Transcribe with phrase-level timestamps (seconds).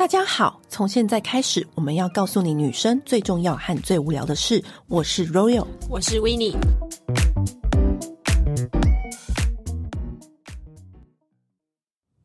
[0.00, 4.64] 大家好，从现在开始，我们要告诉你女生最重要和最无聊的事。
[4.88, 6.56] 我是 Royal，我是 Winnie。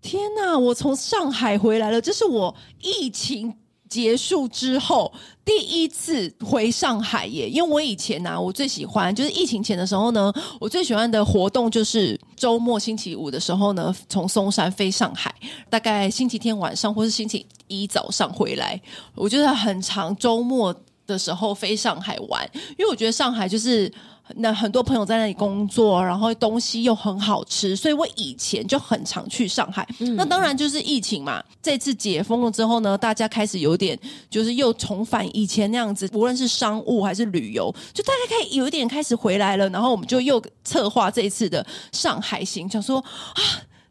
[0.02, 3.54] 天哪，我从上海回来了，这是我疫情
[3.90, 5.12] 结束之后
[5.44, 10.32] 第一次回上海耶，因为我以前呢、啊，我最喜欢就是疫情前的时候呢，
[10.62, 15.36] 我最喜欢的活动就是周末星期五的时候呢，从松山飞上海，
[15.70, 18.80] 大概星期天晚上或是星期一早上回来，
[19.14, 20.76] 我觉得很长周末
[21.08, 23.92] 的时候飞上海玩，因为我觉得上海就是。
[24.38, 29.88] 那很多朋友在那里工作，然后东西又很好吃，所以我以前就很常去上海。
[30.00, 33.96] 嗯、那当然就是疫情嘛，这次解封了之后呢，大家开始有点
[34.28, 39.70] 就是又重返以前那样子，无论是商务还是旅游，就大家可以有一点开始回来了。
[39.70, 43.42] 然后我们就又策划这一次的上海行，想说啊。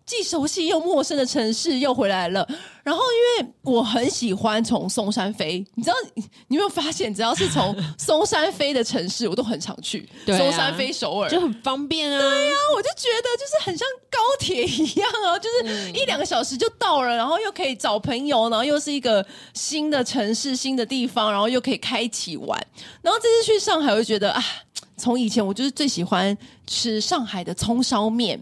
[0.07, 2.47] 既熟悉又陌生的城市又回来了，
[2.83, 3.03] 然后
[3.41, 10.07] 因为我很喜欢从松山飞，你知道你有没有发现，只要是从 松山飞的城市，我都很常去。
[10.27, 12.21] 对啊、松山飞首尔就很方便啊。
[12.21, 22.67] 对呀、啊，我就觉得就是很像高铁一样啊，就是一两个小时就到了，然后又可以找朋友，然后又是一个新的城市、新的地方，然后又可以开启玩。
[23.01, 24.45] 然后这次去上海，我就觉得啊，
[24.99, 28.39] 从以前我就是最喜欢吃上海的葱烧面。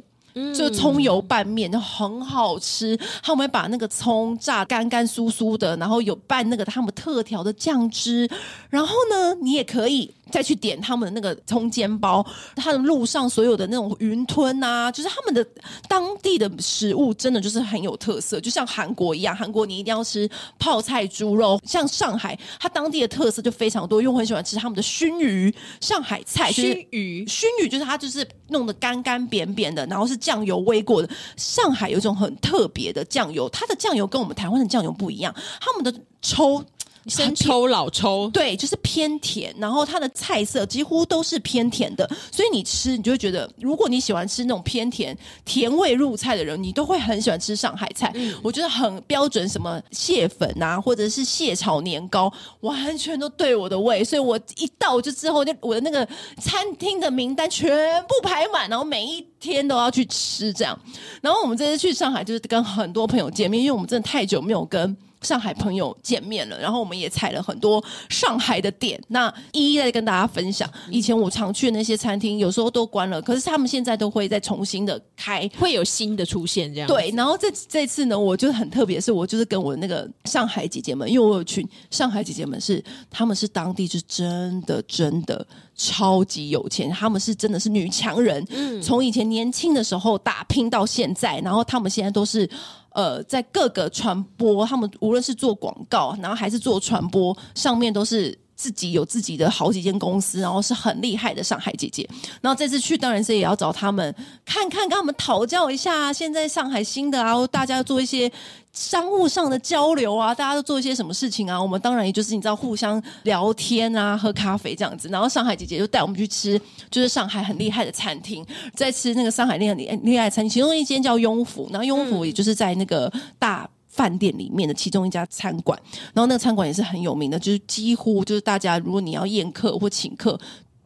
[0.55, 8.28] 就葱油拌面就很好吃，他们会把那个葱炸干干酥酥的，然后有拌那个他们特调的酱汁，
[8.70, 10.12] 然后呢，你也可以。
[10.30, 12.24] 再去点他们的那个葱煎包，
[12.56, 15.47] 他的路上所有的那种云吞啊，就是他们的
[15.86, 19.36] 当地的食物，真的就是很有特色，就像韩国一样。
[19.36, 20.27] 韩国你一定要吃
[20.58, 26.50] 泡菜猪肉，像上海，它当地的特色就非常多，因为我很喜欢吃他们的熏鱼，上海菜。
[26.50, 31.11] 熏鱼，熏鱼就是它就是弄得干干扁扁的，然后是酱油煨过的。
[31.37, 35.92] 上海有一种很特别的酱油，它的酱油跟我们台湾的酱油不一样，他们的
[36.23, 36.64] 抽。
[37.06, 48.13] 生抽、老抽，对，就是偏甜，然后它的菜色几乎都是偏甜的，所以你吃你就会觉得，如果你喜欢吃那种偏甜、甜味入菜的人，你都会很喜欢吃上海菜。
[48.14, 56.07] 嗯、我觉得很标准，什么蟹粉啊，或者是蟹炒年糕，完全都对我的胃，所以我一到就之后，就我的那个
[56.40, 60.79] 餐厅的名单全部排满，然后每一天都要去吃这样。
[61.20, 64.96] 然后我们这次去上海，就是跟很多朋友见面，因为我们真的太久没有跟。
[65.22, 70.68] 上海朋友见面了，然后我们也踩了很多上海的点，那一一再跟大家分享。
[70.90, 76.88] 以前我常去的那些餐厅，有时候都关了，可是他们现在都会再重新的开，会有新的出现这样。
[76.88, 85.46] 对，然后这这次呢，我就很特别，是我就是跟我那个上海姐姐们，因为我有群上海姐姐们是，他们是当地是真的真的
[85.77, 92.48] 超级有钱，他们是真的是女强人，嗯，从以前年轻的时候打拼到现在，然后他们现在都是。
[92.95, 102.08] 呃，在各个传播，他们无论是做广告，然后还是做传播，上面都是自己有自己的好几间公司，然后是很厉害的上海姐姐。
[102.40, 104.14] 然后这次去，当然是也要找他们
[104.45, 108.30] 看看，跟他们讨教一下现在上海新的啊，大家做一些。
[108.72, 111.61] 商务上的交流啊，大家都做一些什么事情啊？
[111.61, 115.11] 我们当然也就是你知道，互相聊天啊，喝咖啡这样子。
[115.11, 116.58] 然后上海姐姐就带我们去吃，
[116.90, 118.42] 就是上海很厉害的餐厅，
[118.74, 125.80] 在吃那个上海厉害厉害的餐厅，其中一间叫雍府，然后雍府也就是在那个大饭店里面的其中一家餐馆。
[126.13, 130.37] 然后那个餐馆也是很有名的，就是几乎就是大家如果你要宴客或请客，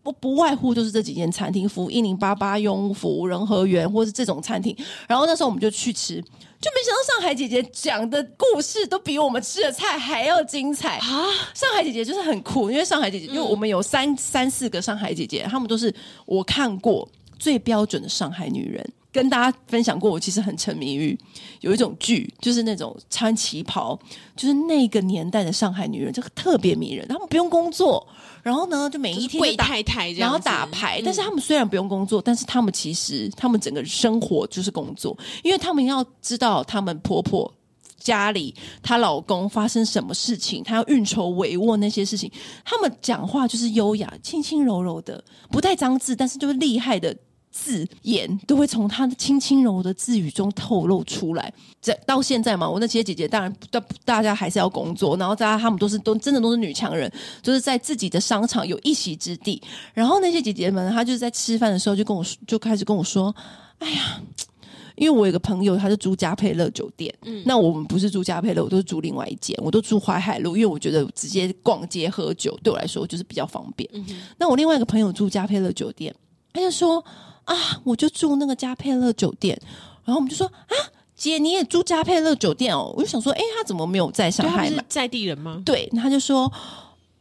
[0.02, 4.76] 不不外乎就是这几间餐厅，福一零八八、雍福、仁和园，或是这种餐厅。
[5.08, 6.22] 然后那时候我们就去吃。
[6.58, 11.26] 就没想到上海姐姐讲的故事都比我们吃的菜还要精彩啊！
[11.52, 17.06] 上海姐姐就是很酷，因为上海姐姐，因为我们有三三四个上海姐姐，她们都是我看过
[17.38, 18.90] 最标准的上海女人。
[19.16, 21.18] 跟大家分享过，我其实很沉迷于
[21.62, 23.98] 有一种剧，就是那种穿旗袍，
[24.36, 27.08] 就是那个年代的上海女人，就特别迷人。
[27.08, 28.06] 她们不用工作，
[28.42, 31.00] 然后呢，就每一天贵太太，然后打牌。
[31.02, 37.50] 但是她们虽然不用工作，但是她们其实她们整个生活就是工作，因为她们要知道她们婆婆
[37.98, 42.30] 家里她老公发生什么事情，她要运筹帷幄那些事情。
[42.66, 47.16] 她们讲话就是优雅、轻轻柔柔的，不带脏字，但是就是厉害的。
[47.56, 51.50] 字眼都会从她的轻轻柔的字语中透露出来。
[51.80, 57.10] 这到现在嘛，我那些姐姐当然大大家还是要工作，然后大家她们都是都真的都是女强人，
[57.40, 59.62] 就是在自己的商场有一席之地。
[59.94, 63.34] 然后那些姐姐们，她就是在吃饭的时候就跟我就开始跟我说
[63.78, 64.20] ：“哎呀，
[64.96, 73.88] 因为我有个朋友，他是住嘉佩乐酒店，嗯，那我们不是住嘉佩乐，我都是住另外一间，我都住淮海路，因为我觉得直接逛街喝酒对我来说就是比较方便。
[73.92, 74.04] 嗯，
[74.36, 76.14] 那我另外一个朋友住嘉佩乐酒店，
[76.52, 77.02] 他就说。”
[77.46, 79.58] 啊，我就住那个嘉佩乐酒店，
[80.04, 80.74] 然后我们就说啊，
[81.16, 84.82] 姐，你也住嘉佩乐酒店哦？”我就想说：“哎，他怎么没有在上海嘛？
[84.88, 86.52] 在地人吗？”对，他就说：“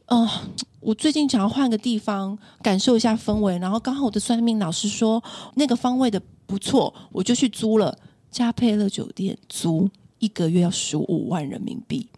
[0.07, 0.29] 嗯、呃，
[0.79, 3.57] 我最近想要换个地方，感受一下氛围。
[3.59, 5.23] 然后刚好我的算命老师说
[5.53, 7.97] 那个方位的不错，我就去租了
[8.29, 9.89] 嘉佩乐酒店，租
[10.19, 12.09] 一个月要十五万人民币。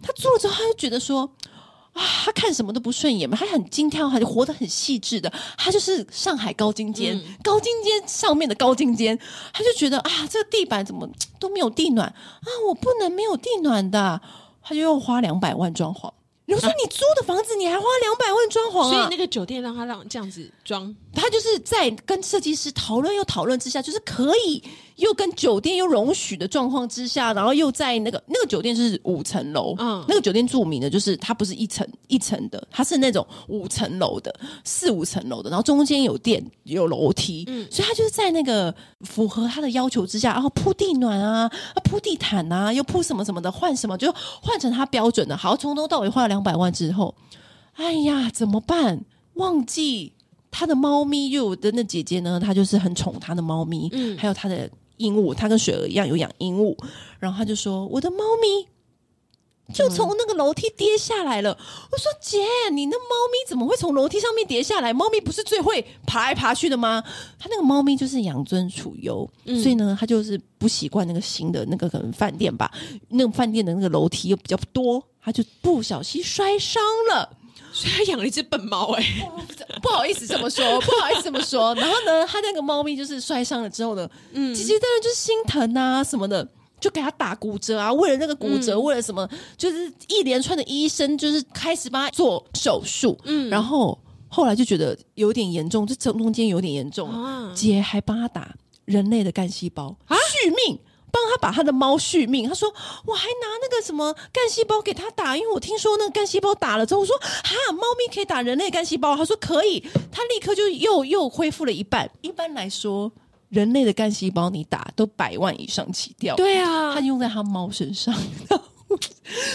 [0.00, 1.30] 他租了之后，他就觉得说。”
[2.00, 9.18] 啊，他看什么都不顺眼嘛，他很精挑，他就活得很细致的，他就是上海高精尖，嗯、高精尖上面的高精尖，
[9.52, 11.06] 他就觉得啊，这个地板怎么
[11.38, 14.18] 都没有地暖啊，我不能没有地暖的，
[14.62, 16.10] 他就又花两百万装潢。
[16.46, 18.90] 比如说你租的房子，你还花两百万装潢啊？
[18.90, 24.60] 所以那个酒店让他让这样子装，他就是在跟设计师讨论又讨论之下，就是可以
[25.00, 41.48] 又跟酒店又容许的状况之下，然后又在那个那个酒店是五层楼，嗯，那个酒店著名的就是它不是一层一层的，它是那种五层楼的四五层楼的，然后中间有电有楼梯，嗯，所以他就是在那个符合他的要求之下，然后铺地暖啊，
[41.84, 44.12] 铺地毯啊，又铺什么什么的，换什么就
[44.42, 46.40] 换成他标准的，好，从头到尾花了两。
[46.40, 47.14] 两百万之后，
[47.74, 49.04] 哎呀，怎么办？
[49.34, 50.14] 忘记
[50.50, 54.70] 他的猫咪，又有的那姐姐呢，她就是很宠她的猫咪，嗯，还有她的
[55.00, 56.76] 鹦鹉，它跟雪儿一样有养鹦鹉，
[57.18, 58.68] 然后他就说：“我的猫咪。”
[59.72, 61.56] 就从那个楼梯跌下来了。
[61.92, 62.38] 我说：“姐，
[62.72, 64.92] 你那猫咪怎么会从楼梯上面跌下来？
[64.92, 67.00] 猫咪不是最会爬来爬去的吗？
[67.38, 72.68] 他那个猫咪就是养尊处优，嗯、所以呢，他就是不习惯那个新的那个可能饭店吧。
[73.10, 77.38] 那个饭店的那个楼梯又比较多，他就不小心摔伤了。
[77.72, 79.04] 所以他养了一只笨猫，哎，
[79.82, 81.74] 不好意思这么说， 不好意思这么说。
[81.74, 86.46] 然后呢，他那个猫咪就是摔伤了之后呢，嗯，姐姐当然就是心疼啊什么的。”
[86.80, 87.92] 就给他打骨折啊！
[87.92, 89.28] 为了那个骨折，嗯、为了什么？
[89.58, 93.18] 就是一连串的医生，就是开始帮他做手术。
[93.24, 97.10] 嗯，然后后来就觉得有点严重，这中间有点严重。
[97.10, 98.54] 啊、姐还帮他打
[98.86, 100.78] 人类的干细胞啊，续命，
[101.12, 102.48] 帮他把他的猫续命。
[102.48, 102.72] 他说
[103.06, 109.16] 我还拿那个什么干细胞给他打，因为我听说那个干细胞打了之后，我说哈，猫咪可以打人类干细胞。
[109.16, 109.80] 他说可以，
[110.10, 112.10] 他立刻就又又恢复了一半。
[112.20, 113.10] 一般来说。
[113.50, 118.14] 人类的干细胞你打都百万以上起掉，对啊，他用在他猫身上，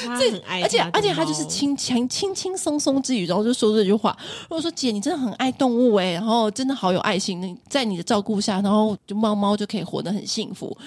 [0.05, 4.13] 他很爱，而且而且他就是轻轻轻轻松松之余，然后就说这句话。
[4.49, 10.77] 我说姐，你真的很爱动物哎，然后真的好有爱心，在你的照顾下，然后就猫猫就可以活得很幸福。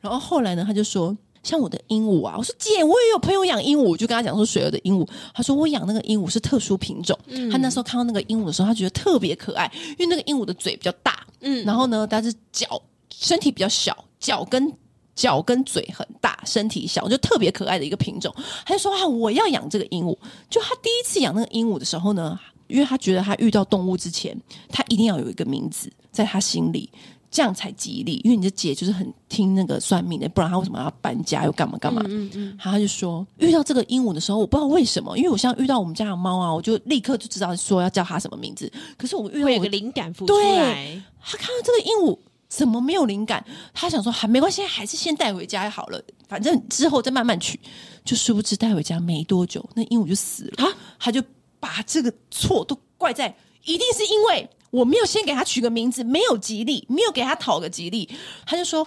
[0.00, 1.16] 然后后来呢，他就说。
[1.42, 7.18] 像我的鹦鹉啊，我说姐，我也有朋友养鹦鹉，我就跟他讲说水儿的鹦鹉，他说我养那个鹦鹉是特殊品种。
[7.28, 9.64] 嗯、他那时候看到那个鹦鹉的时候，他觉得特别可爱，
[9.98, 12.78] 因为那个鹦鹉的嘴比较大，嗯，然后呢，但是脚
[13.10, 14.70] 身体比较小，脚跟
[15.14, 18.30] 脚跟嘴很大，身体小，就特别可爱的一个品种。
[18.66, 20.14] 他就说啊，我要养这个鹦鹉。
[20.50, 24.38] 就他第一次养那个鹦鹉的时候呢，因为他觉得他遇到动物之前，
[24.68, 26.90] 他一定要有一个名字在他心里。
[27.30, 32.02] 这样才吉利，因为你的姐就是很听那个算命的，不然她为什么要搬家又干嘛干嘛？
[32.06, 38.70] 嗯嗯，嗯他就说遇到这个鹦鹉的时候，我不知道为什么，因为我现在遇到我们家的猫啊，我就立刻就知道说要叫它什么名字。
[38.98, 42.18] 可是我遇到我有个灵感浮出来，他看到这个鹦鹉
[42.48, 43.44] 怎么没有灵感？
[43.72, 47.60] 他想说还没关系，还是先带回家好了，反正之后再慢慢取。
[48.04, 50.64] 就殊不知带回家没多久，那鹦鹉就死了。
[50.64, 51.22] 啊，他就
[51.60, 53.32] 把这个错都怪在，
[53.64, 54.50] 一定是因为。
[54.70, 58.08] 我没有先给他取个名字，没有吉利，没有给他讨个吉利，
[58.46, 58.86] 他就说：“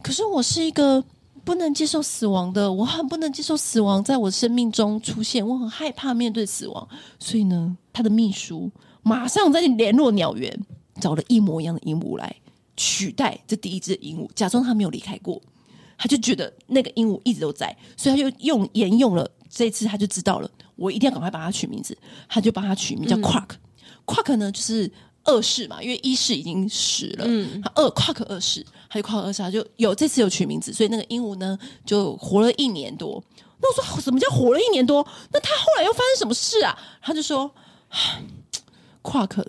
[0.00, 1.02] 可是我是一个
[1.44, 8.70] 不能接受死亡的，我很不能接受死亡在我生命中出现，我很害怕面对死亡。”所以呢，他的秘书
[9.02, 10.56] 马上在联络鸟园，
[11.00, 12.32] 找了一模一样的鹦鹉来
[12.76, 15.42] 取代这第一只鹦鹉，假装他没有离开过。
[15.96, 21.98] 他就觉得那个鹦鹉一直都在，所以他就用沿用了这一次，他就知道了，我一定要赶快把它取名字，
[22.28, 23.54] 他就帮他取名叫 Quark。
[23.54, 23.58] 嗯、
[24.06, 24.88] Quark 呢，就是。
[25.28, 33.22] 二世嘛，因为一世已经死了，嗯，他二夸克二世，还有夸克二世，他就有这次有取名字，所以那个鹦鹉呢就活了一年多。
[33.60, 35.06] 那我说什么叫活了一年多？
[35.32, 36.76] 那他后来又发生什么事啊？
[37.02, 37.50] 他就说，
[39.02, 39.46] 夸克，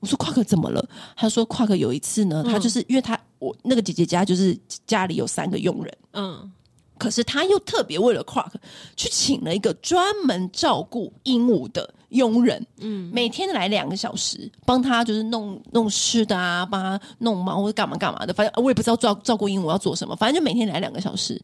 [0.00, 0.88] 我说夸克怎么了？
[1.14, 6.52] 他说夸克有一次呢，他就是因为他我那个姐姐家就是家里有三个佣人，嗯。
[6.98, 8.52] 可是他又特别为了 Quark
[8.96, 21.40] 去请了一个专门照顾鹦鹉的佣人，嗯，每天来两个小时，帮他就是弄弄吃的啊，帮他弄猫或者干嘛干嘛的，反正我也不知道照照顾鹦鹉要做什么，反正就每天来两个小时。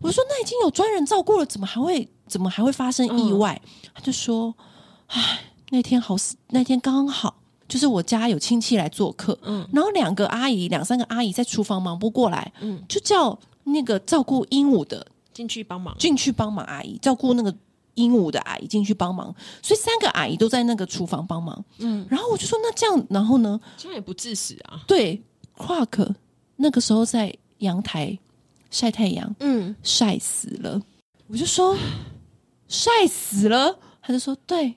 [0.00, 3.60] 我说那已经有专人照顾了，怎么还会怎么还会发生意外？
[3.64, 4.54] 嗯、他就说，
[5.08, 7.34] 唉，那天好死，那天刚好
[7.66, 13.38] 就是我家有亲戚来做客，嗯，然后两个阿姨两三个阿姨在厨房忙不过来，嗯，就叫。
[13.64, 17.54] 那个照顾鹦鹉的进去帮忙，进去帮忙阿姨照顾那个
[17.94, 21.64] 鹦鹉的阿姨进去帮忙，所以三个阿姨都在那个厨房帮忙。
[21.78, 23.60] 嗯，然后我就说那这样，然后呢？
[23.76, 24.82] 这样也不致死啊。
[24.86, 25.22] 对
[25.56, 26.14] ，Quark
[26.56, 28.18] 那个时候在阳台
[28.70, 30.80] 晒太阳，嗯，晒死了。
[31.28, 31.76] 我就说
[32.68, 34.74] 晒死了，他就说对，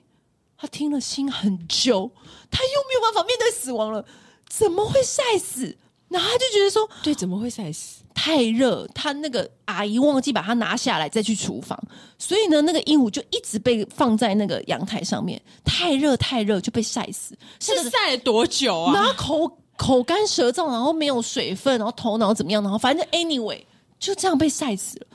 [0.56, 2.10] 他听了心很揪，
[2.50, 4.04] 他又没有办法面对死亡了，
[4.48, 5.76] 怎么会晒死？
[6.08, 8.02] 然后他就觉得说，对，怎么会晒死？
[8.14, 11.78] 太热，他那个阿姨忘记把它拿下来再去厨房，
[12.18, 17.36] 所以呢，那个鹦鹉就一直被放在那个阳台上面，太热太热就被晒死。
[17.60, 18.94] 是晒了多久啊？
[18.94, 22.62] 然后口口干舌燥，然后没有水分，然后头脑怎么样？
[22.62, 23.62] 然后反正 anyway
[24.00, 25.06] 就这样被晒死了。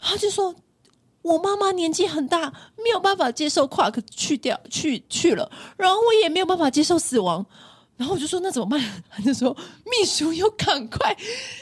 [0.00, 0.54] 他就说。
[1.22, 7.46] 我妈妈年纪很大，没有办法接受 Quark 去掉去去了，然后我也没有办法接受死亡，
[8.02, 8.80] 然后我就说那怎么办？
[9.08, 11.14] 他就说秘书又赶快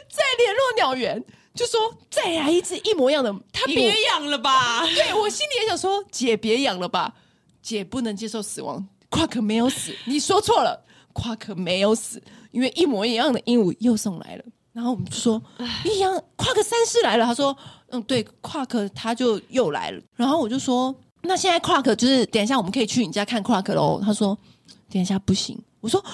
[0.09, 1.23] 再联络鸟园，
[1.55, 1.79] 就说
[2.11, 4.81] 再来一只一模一样的，他别养了吧？
[4.89, 7.15] 对，我心里也想说姐别养了吧，
[7.61, 10.83] 姐不能接受死亡，Quark 没有死，你说错了
[11.13, 14.45] ，Quark 没有死，因为一模一样的鹦鹉又送来了。
[14.73, 15.43] 然后我们就说
[15.85, 17.27] 一样，夸克三世来了。
[17.27, 17.55] 他说，
[17.91, 20.01] 嗯，对，夸克他就又来了。
[20.17, 24.01] 然后我就说，那现在夸克就是等一下我们可以去你家看夸克喽。
[24.03, 24.39] 他说，
[24.89, 25.61] 等一下不行。
[25.81, 26.05] 我说，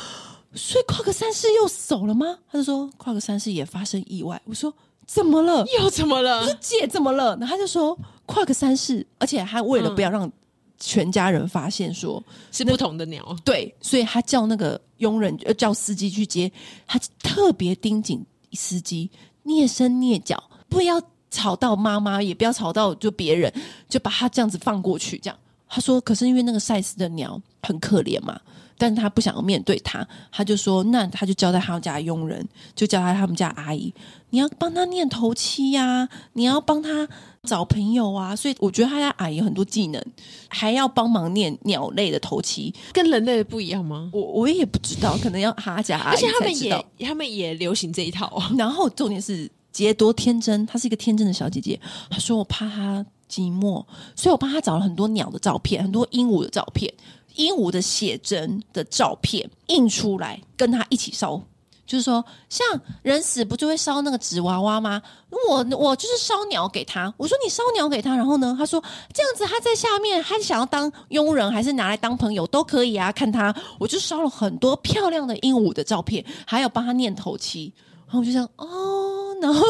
[0.54, 2.38] 所以跨克三世又走了吗？
[2.50, 4.40] 他就说，夸克三世也发生意外。
[4.44, 4.72] 我说，
[5.06, 5.64] 怎么了？
[5.78, 6.40] 又怎么了？
[6.40, 7.36] 我说姐怎么了？
[7.36, 10.30] 然后他就说，夸克三世，而且还为了不要让
[10.78, 16.50] 全家人发现说，说、嗯、是不同的鸟，对，所以他叫那个佣人呃叫司机去接，
[16.86, 18.24] 他特别盯紧。
[18.52, 19.10] 司机
[19.44, 23.52] 蹑手蹑脚，不要吵到妈妈，也不要吵到就别人，
[23.86, 25.18] 就把他这样子放过去。
[25.18, 28.40] 这样他说，可是因为那个赛斯的鸟很可怜嘛，
[28.78, 33.92] 但是他不想要面对他，他就说，那他就交代他们家佣人，就交代他们家阿姨，
[34.30, 37.08] 你要帮他念头七呀、啊，你要帮他
[37.42, 38.36] 找朋友啊。
[38.36, 40.04] 所以我觉得他家阿姨有很多技能，
[40.48, 44.10] 还要帮忙念鸟类的头七，跟人类的不一样吗？
[44.12, 46.14] 我我也不知道，可能要他家阿姨。
[46.14, 48.42] 而且他们也他们也流行这一套。
[48.58, 51.80] 然后重点是杰多天真，她是一个天真的小姐姐。
[52.10, 56.92] 她说我怕她寂寞，所以我帮她找了很多鸟的照片，很多鹦鹉的照片。
[57.36, 61.40] 鹦鹉的写真的照片印出来，跟他一起烧，
[61.86, 62.66] 就是说，像
[63.02, 65.00] 人死不就会烧那个纸娃娃吗？
[65.48, 73.12] 我我就是烧鸟给他，我说你烧鸟给他，然后呢，他说这样子他在下面，他想要当佣人还是拿来当朋友都可以啊。
[73.12, 77.72] 看他，我就烧了很多漂亮的鹦鹉的照片，还有帮他念头七，
[78.06, 79.62] 然后我就想哦，然后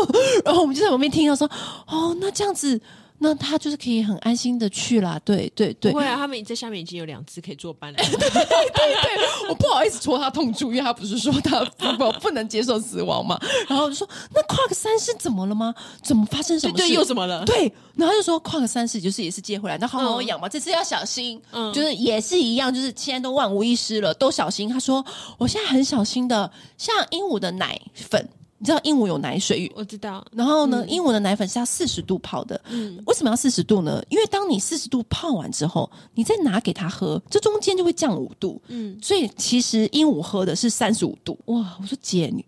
[0.45, 1.51] 然后我们就在旁边听到说
[1.87, 2.81] 哦，那这样子。
[3.19, 5.91] 那他就是可以很安心的去啦，对对对。
[5.91, 7.97] 不会啊，他们在下面已经有两只可以坐班了。
[8.05, 13.39] 对对对对，我不好意思戳他痛处，因为他不是说他不不能接受死亡嘛。
[13.69, 15.75] 然后我就说，那 Quark 三世怎么了吗？
[16.03, 16.83] 怎么发生什么事？
[16.83, 17.45] 对，对，又怎么了？
[17.45, 21.41] 对，然后就说 Quark 三世就是也是接回来，那好好养嘛，嗯、这次要小心。
[21.53, 24.69] 嗯，就是也是一样，就是现在都万无一失了，都小心。
[24.69, 25.05] 他说
[25.39, 28.29] 我现在很小心的，像鹦鹉的奶粉。
[28.59, 30.25] 你知道鹦鹉有奶水，我知道。
[30.33, 32.61] 然后呢，鹦鹉的奶粉是要四十度泡的。
[32.71, 34.03] 嗯，为什么要四十度呢？
[34.09, 38.61] 因为当你四十度泡完之后，你再拿给它喝，这中间就会降五度。
[38.69, 41.39] 嗯，所以其实鹦鹉喝的是三十五度。
[41.47, 42.45] 哇，我说姐，你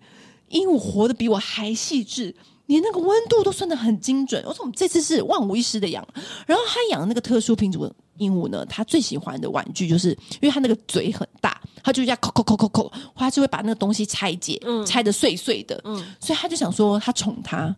[0.48, 2.34] 鹦鹉活得比我还细致。
[2.66, 4.44] 连那个温度都算得很精准。
[4.44, 6.06] 我说我们这次是万无一失的养，
[6.46, 10.10] 然后他养的那个特殊品种的鹦鹉呢，它最喜欢的玩具就是，
[10.40, 15.80] 因为它那个嘴很大，它就这样抠抠抠抠抠，他就会把那个东西拆解，嗯、拆的碎碎的。
[15.84, 17.74] 嗯，所以他就想说，他宠它，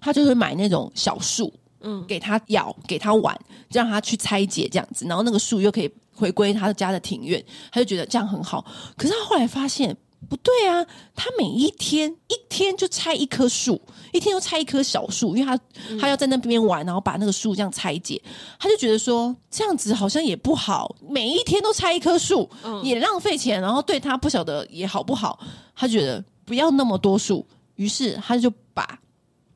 [0.00, 3.38] 他就会买那种小树，嗯，给它咬，给它玩，
[3.70, 8.64] 让它去拆解这样子，然后那个树又可以回归他家的庭院，他就觉得这样很好。
[8.96, 9.96] 可是他后来发现。
[10.28, 10.84] 不对啊，
[11.14, 13.80] 他每一天一天就拆一棵树，
[14.12, 15.58] 一天就拆一棵小树，因为他、
[15.88, 18.20] 嗯、他要在那边玩，然后把那个树这样拆解，
[18.58, 25.38] 他就觉得说这样子好像也不好，每一天都拆一棵树，嗯、也浪费钱，然后对他不晓得也好不好，
[25.74, 27.46] 他觉得不要那么多树，
[27.76, 28.98] 于是他就把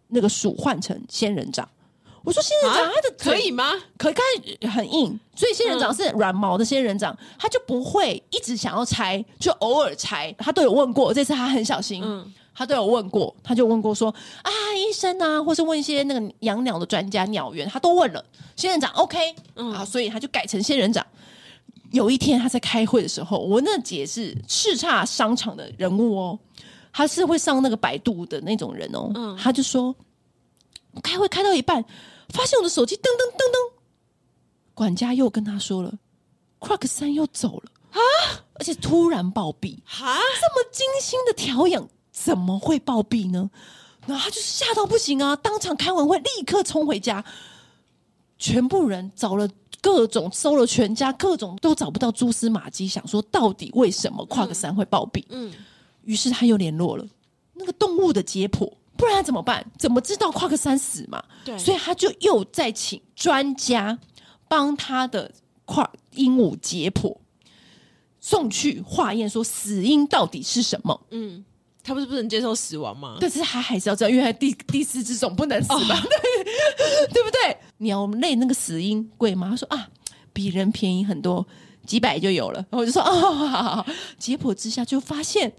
[0.09, 1.69] 那个树换成仙人掌。
[2.25, 3.73] 我说仙人掌，它的可以吗？
[3.99, 4.15] 可以，
[4.61, 10.33] 看很硬，所以仙人掌是软毛的仙人掌，它就不会一直想要拆，就偶尔拆。
[10.39, 14.09] 他都有问过，这次他很小心，嗯，他都有问过，他就问过说
[14.43, 18.25] 啊，医生啊，或是问一些那个养鸟的专家、鸟园，他都问了。
[18.55, 21.05] 仙人掌 OK，嗯，啊，所以他就改成仙人掌。
[21.91, 26.39] 有一天他在开会的时候，我那姐是叱咤商场的人物哦，
[26.93, 29.93] 他是会上那个百度的那种人哦，嗯，他就说
[31.03, 31.85] 开会开到一半。
[32.33, 33.73] 发现我的手机噔噔噔噔，
[34.75, 35.93] 管家又跟他说了
[36.59, 38.01] ，Quark 三又走了啊！
[38.55, 40.17] 而且突然暴毙啊！
[40.41, 43.51] 这么精心的调养，怎么会暴毙呢？
[44.07, 45.37] 然后他就是吓到不行啊！
[45.37, 47.25] 当场开完会，立刻冲回家，
[48.39, 49.49] 全部人找了
[49.81, 55.25] 各种，搜了全家，各种都找不到蛛丝马迹，想说到底为什么 Quark 三会暴毙？
[55.29, 55.53] 嗯，
[56.05, 57.07] 于是他又联络了
[57.53, 59.65] 那个动物的解剖，不然怎么办？
[59.79, 61.23] 怎么知道夸克三死嘛？
[61.45, 63.99] 对，所以他就又再请专家
[64.49, 65.31] 帮他的
[65.65, 67.17] 夸鹦鹉解剖，
[68.21, 71.01] 送去化验，说死因到底是什么？
[71.11, 71.45] 嗯。
[71.85, 73.17] 他不是不能接受死亡吗？
[73.21, 77.57] 但是他还是要知道，因为他第 第四只总不能死嘛，哦、对 对不对？
[77.79, 79.49] 鸟类那个死因贵吗？
[79.51, 79.89] 他说啊，
[80.33, 81.45] 比人便宜很多，
[81.85, 82.61] 几百就有了。
[82.71, 85.53] 然后我就说哦，好好好，解剖之下就发现，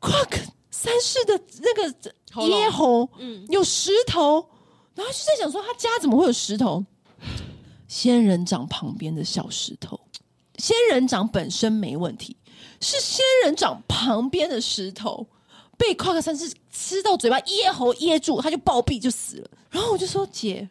[0.00, 0.38] 夸克
[0.84, 4.46] 三世的那个咽喉，嗯，有石头，
[4.94, 6.84] 然后就在想说，他家怎么会有石头？
[7.88, 9.98] 仙人掌旁边的小石头，
[10.58, 12.36] 仙人掌本身没问题。
[12.80, 15.26] 是仙人掌旁边的石头
[15.78, 19.50] 被夸克三世吃到嘴巴咽喉噎住，他就暴毙就死了。
[19.70, 20.68] 然后我就说：“姐，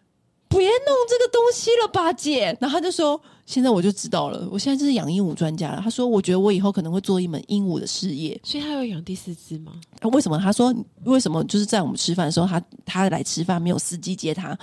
[0.47, 9.73] 别弄这个东西了吧，姐。”然后他就说：“现在我就知道了，我现在就是养鹦鹉专家了。”他说：“我觉得我以后可能会做一门鹦鹉的事业。”所以他有养第四只吗？
[10.11, 10.37] 为什么？
[10.39, 10.73] 他说
[11.05, 11.43] ：“为什么？
[11.45, 14.57] 就是在我们吃饭的时候，他他来吃饭没有司机接他，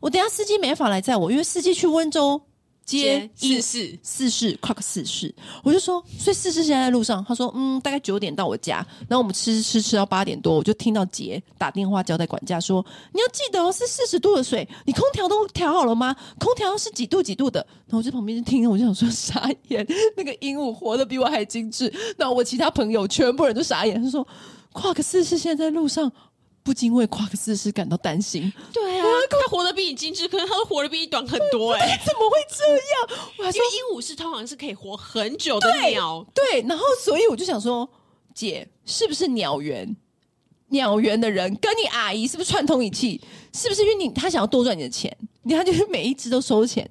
[0.00, 2.40] 我等下司机没法来载我，因为司机去温州。”
[2.84, 7.24] 接四世四世夸克四世，我就说，所以四世现在在路上。
[7.26, 16.14] 他说，嗯，大概九点到我家，然后我们吃吃吃到八点多，我就听到杰打电话交代管家说，你要记得哦，是四十度的水，你空调都调好了吗？
[16.38, 17.60] 空调是几度几度的？
[17.86, 19.86] 然后我在旁边就听，我就想说傻眼，
[20.16, 21.92] 那个鹦鹉活得比我还精致。
[22.16, 24.26] 那我其他朋友全部人都傻眼，他说，
[24.72, 26.10] 夸克四世现在在路上。
[26.62, 28.52] 不禁为夸克斯是感到担心。
[28.72, 32.64] 对啊，他活得比你精致，可能他都活得比你短很多哎、欸，怎么会这
[33.14, 33.26] 样？
[33.38, 36.68] 我还说鹦鹉是通常是可以活很久的鸟，对，对。
[36.68, 37.88] 然后所以我就想说，
[38.34, 39.96] 姐是不是鸟园？
[40.68, 43.20] 鸟园的人跟你阿姨是不是串通一气？
[43.52, 45.14] 是不是因为你他想要多赚你的钱？
[45.42, 46.88] 你看就是每一只都收钱，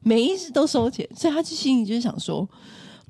[0.00, 2.48] 每一只都收钱，所以他就心里就是想说。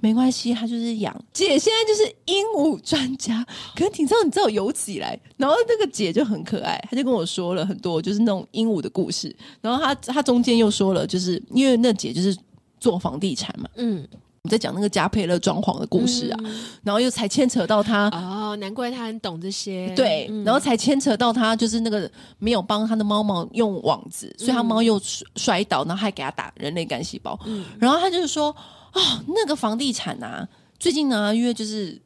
[0.00, 3.44] 没关系，他就是养姐，现在就是鹦鹉专家。
[3.74, 9.34] 可是你知道，你知道有起来，然后那个姐就很可爱，她就跟我说了很多，就是那种鹦鹉的故事。
[9.60, 12.36] 然后她她中间又说了，就是因为那姐就是
[12.78, 14.06] 做房地产嘛，嗯，
[14.42, 22.08] 你在讲那个加佩勒装潢的故事啊，嗯、然后又才牵扯到他哦，难怪他很懂这些，对，嗯、然后才牵扯到他就是那个
[22.38, 25.00] 没有帮他的猫猫用网子，所以他猫又
[25.34, 28.54] 摔倒，然后还给他打人类干细胞，嗯，然后他就是说。
[28.98, 32.00] 啊、哦，那个房地产啊，最近呢，因为就是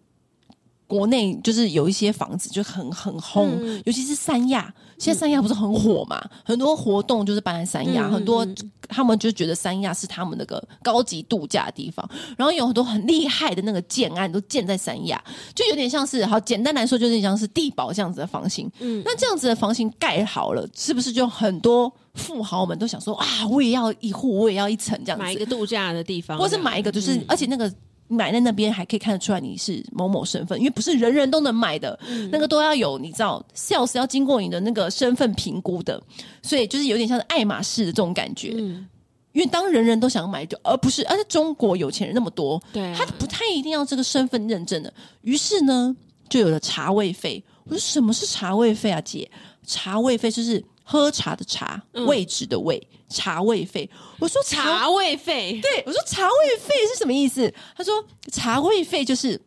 [0.87, 8.47] 国内就是有一些房子就很很轰，嗯、尤其是三亚，现在三亚不是很火嘛，嗯、很多活动就是办在三亚，嗯、很多
[8.89, 15.21] 他们就觉得三亚是他们那个高级度假的地方，然后有很多很厉害的那个建案都建在三亚，
[15.57, 18.71] 就有点像是好简单来说，就是像是地堡这样子的房型。
[18.79, 21.93] 嗯，那这样子的房型盖好了，是不是就很多？
[22.15, 27.73] 富豪们都想说啊，我也要一户，我也要一层这样子，买一个度假的地方，或是买一个，就是、嗯、而且那个
[28.13, 36.01] 买在那边还可以看得出来你是某某身份，因为不是人人都能买的，嗯、那个都要有你知道，sales 要经过你的那个身份评估的，
[36.43, 38.53] 所以就是有点像是爱马仕的这种感觉。
[38.55, 38.87] 嗯、
[39.33, 44.93] 因为当人人都想买，就而不是，而且中国有钱人那么多，对、啊，他不太一定要这个身份认证的。
[45.23, 45.97] 于是呢，
[46.29, 47.43] 就有了茶位费。
[47.65, 49.31] 我说什么是茶位费啊，姐？
[49.67, 50.63] 茶位费就是。
[50.83, 53.89] 喝茶的茶，位置的位，嗯、茶位费。
[54.19, 57.53] 我说茶，茶位费，对，我说茶位费是什么意思？
[57.77, 59.41] 他说茶位费就是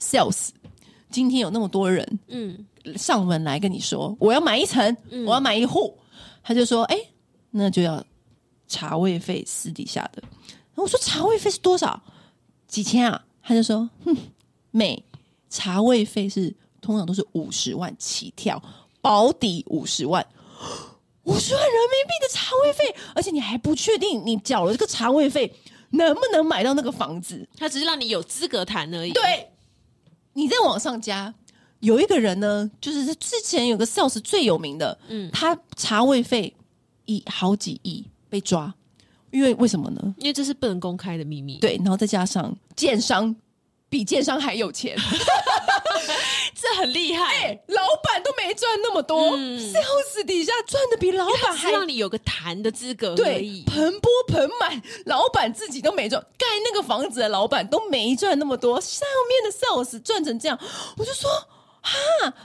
[0.00, 0.48] sales。
[1.10, 5.98] 今天有那么多人，嗯，上门来跟你说，我要买一层，嗯、我要买一户，
[6.42, 6.96] 他就说，哎，
[7.50, 8.04] 那就要
[8.68, 10.22] 茶位费，私底下的。
[10.76, 12.00] 我说茶位费是多少？
[12.68, 13.24] 几千啊？
[13.42, 14.16] 他就说，哼，
[14.70, 15.04] 每
[15.48, 18.62] 茶位费是通常都是五十万起跳，
[19.00, 20.26] 保底五十万。
[21.24, 25.54] 五十万人民币的茶位费，而且你还不确定你缴了这个茶位费
[25.90, 29.12] 能不能买到那个房子，他只是让你有资格谈而已。
[29.12, 29.50] 对，
[30.32, 31.32] 你再往上加，
[31.80, 36.52] 有一个人呢，就是之前有个 sales 最有名的，嗯，他茶位费
[37.04, 38.74] 以好几亿被抓，
[39.30, 40.14] 因为为什么呢？
[40.16, 41.58] 因为这是不能公开的秘密。
[41.58, 43.36] 对，然后再加上建商
[43.88, 44.96] 比建商还有钱。
[46.60, 60.58] 这很厉害，欸，老板都没赚那么多，嗯，sales 底下赚的比老板还让你有个谈的资格，对，盆钵盆满，老板自己都没赚，盖那个房子的老板都没赚那么多，上面的 sales 赚成这样，
[60.98, 61.30] 我就说
[61.80, 61.92] 哈，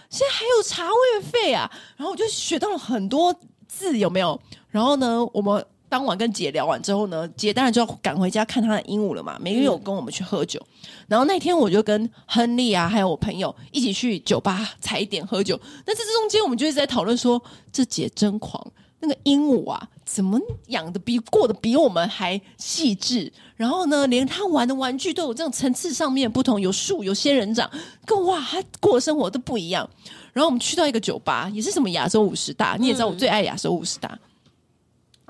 [0.09, 3.35] 现在还有茶位费啊，然后我就学到了很多
[3.67, 4.39] 字，有没有？
[4.69, 5.65] 然后呢，我们。
[5.95, 9.37] 当晚跟姐聊完之后呢，姐当然就要赶回家看她的鹦鹉了嘛。
[9.39, 15.57] 每个月有跟我们去喝酒，嗯、然后那天我就跟亨利啊，还有我朋友一起去酒吧踩点喝酒。
[15.85, 18.61] 那这中间我们就一直在讨论说，这姐真狂。
[18.99, 23.31] 那个鹦鹉啊，怎么养的比过得比我们还细致？
[23.55, 27.71] 然后呢，连他玩的玩具都有这种层次上面不同，有树，有仙人掌，
[28.05, 29.89] 跟哇，他过的生活都不一样。
[30.33, 34.19] 然后我们去到一个酒吧，也是什么亚洲五十大，你也知道我最爱亚洲五十大、嗯、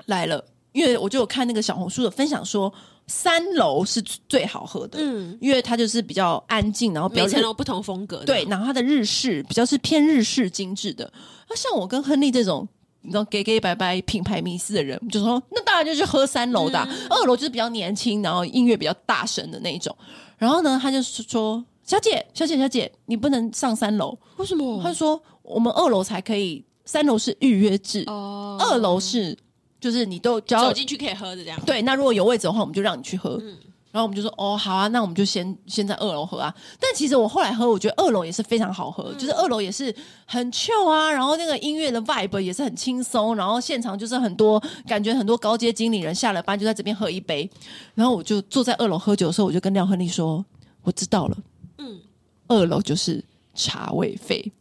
[0.06, 0.42] 来了，
[0.76, 2.72] 因为我就有看那个小红书的分享说。
[3.08, 11.08] 三楼是最好喝的，嗯，因为它就是比较安静，然后每层楼不同风格的，对，然后它的日式比较是偏日式精致的。
[11.48, 12.66] 那像我跟亨利这种，
[13.02, 19.96] 你知道，给给拜拜品牌迷思的人，就说那当然就是喝三楼的，嗯、二楼就是比较年轻，然后音乐比较大声的那一种。
[20.36, 29.38] 然后呢，他就说：“小姐，小姐，小姐，你不能上三楼，为什么？”他就说：“我们二楼才可以，三楼是预约制，哦，二楼是。”
[29.86, 31.60] 就是你都走进去可以喝的这样。
[31.64, 33.38] 对，那如果有位置的话，我们就让你去喝。
[33.40, 33.56] 嗯，
[33.92, 36.52] 然后我们就说哦，好啊，那我们就先先在二楼喝啊。
[36.80, 39.94] 但其实我后来喝，我觉得二楼也是非常好喝，嗯、就是二楼也是
[40.24, 47.48] 很 chill 啊，然后那个音乐的 vibe 也是很轻松，然后现场就是很多感觉很多高阶经理人下了班就在这边喝一杯，
[47.94, 50.44] 然后我就坐在二楼喝酒的时候，我就跟廖亨利说，
[50.82, 51.36] 我知道了，
[51.78, 52.00] 嗯，
[52.48, 54.52] 二楼就是茶位费。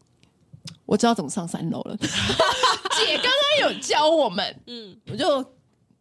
[0.88, 1.98] 我知道怎么上三楼了，
[2.98, 5.44] 姐刚刚有教我们，嗯，我就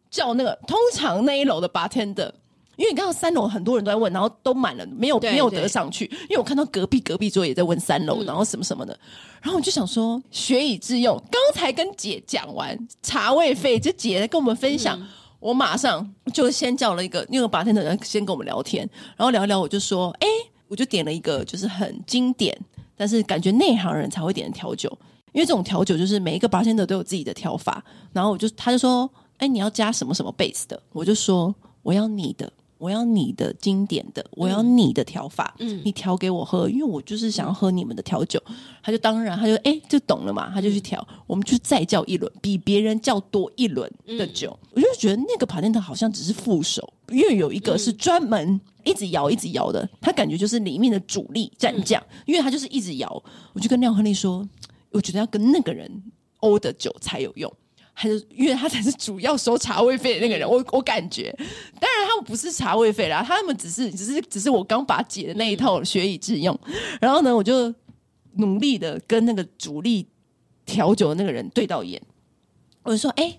[0.09, 2.31] 叫那个通常那一楼的 bartender，
[2.75, 8.97] 因为你刚刚三楼很多人都在问，然后都满了，没有没有得上去，因为我看到隔壁隔壁桌也在问三楼，然后什么什么的，
[9.41, 14.99] 然后我就想说学以致用，刚才跟姐讲完茶位费，就姐来跟我们分享，
[15.39, 20.27] 我马上就先叫了一个那个 bartender 先跟我们聊天，然后聊一聊，我就说，哎，
[20.67, 22.57] 我就点了一个就是很经典。
[22.97, 24.89] 但是感觉内行人才会点的调酒，
[25.35, 27.83] 因为这种调酒就是每一个 bartender 都有自己的调法。
[28.13, 35.53] 然后我就他就说：“哎，你要加什么什么 base 的？”我就说：“我要你的，我要你的经典的，我要你的调法。
[35.59, 38.41] 嗯，你调给我喝，因为我就是想要喝你们的调酒。
[38.47, 41.05] 嗯”他就当然他就哎就懂了嘛，他就去调。
[41.27, 44.57] 我们就再叫一轮，比别人叫多一轮的酒。
[44.61, 48.59] 嗯，我就觉得那个 bartender 好像只是副手，因为有一个是专门。
[48.85, 53.23] 一直摇，一直摇的，他感觉就是里面的主力战将，嗯、因为他就是一直摇。
[53.53, 54.47] 我就跟廖亨利说，
[54.95, 55.91] 我觉得要跟那个人
[56.37, 57.53] 欧的酒才有用，
[57.91, 60.49] 还是因为他才是主要收茶位费的那个人。
[60.49, 61.35] 我我感觉，
[61.81, 66.57] 当然他们不是茶位费啦，他们只是只是只是我刚把姐的那一套学以致用。
[67.01, 67.73] 然后呢，我就
[68.35, 70.07] 努力的跟那个主力
[70.65, 72.01] 调酒的那个人对到眼，
[72.83, 73.37] 我就说：“哎、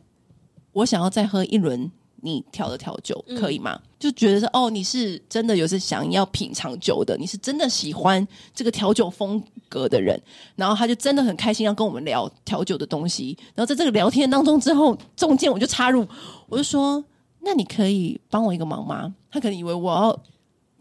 [0.72, 1.90] 我想要再喝一轮。”
[2.26, 3.80] 你调的调酒可以吗？
[3.80, 10.20] 嗯、就觉得说哦，你是真的有是想要品尝酒的，你是真的喜欢这个调酒风格的人。
[10.56, 13.38] 然后他就真的很开心要跟我们聊调酒的东西。
[13.54, 16.06] 然后在这个聊天当中之后，中间我就插入，
[16.48, 17.02] 我就说
[17.40, 20.20] ：“那你可以帮我一个忙吗？”他可能以为我要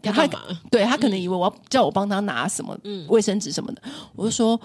[0.02, 0.26] 给他，
[0.70, 2.76] 对他可能以为我要叫我帮他拿什么
[3.08, 3.80] 卫生纸什么的。
[3.84, 4.60] 嗯、我就说：“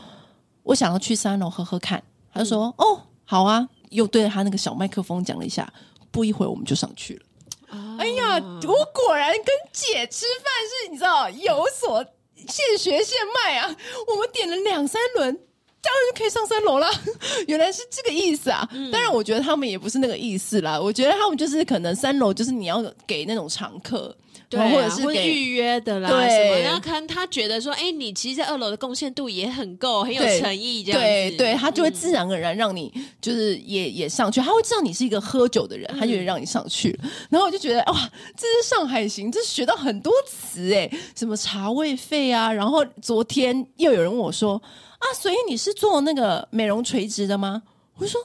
[0.63, 5.69] 我想要去三楼喝喝看。”他就说：“嗯、哦，好啊。”又对着他那个小麦克风讲了一下。
[6.11, 7.25] 不一会儿我们就上去了。
[7.73, 8.01] Oh.
[8.01, 8.35] 哎呀，
[8.67, 10.45] 我果然跟姐吃饭
[10.85, 12.05] 是，你知道有所
[12.47, 13.75] 现学现卖啊！
[14.07, 15.33] 我们点了两三轮，
[15.81, 16.89] 当然就可以上三楼了。
[17.47, 18.67] 原来是这个意思啊！
[18.73, 20.77] 嗯、当然，我觉得他们也不是那个意思啦。
[20.77, 24.13] 我觉得他们就是可能三楼就是你要给那种常客。
[24.51, 26.61] 对、啊，或者是预约的啦，对？
[26.61, 31.07] 然后看他觉得说，哎，你其实，在二楼的贡献度也很够，很有诚意，这样子。
[31.07, 36.99] 对，对，他就会自然而然让你就是也也上去，他会知道你是一个喝酒的人，他就会让你上去。
[37.01, 42.51] 嗯、然后我就觉得，哇，这是上海行，这是学到很多词哎，什么茶位费啊。
[42.51, 44.61] 然后昨天又有人问我说，
[44.99, 47.63] 啊，所以你是做那个美容垂直的吗？
[47.95, 48.21] 我就说，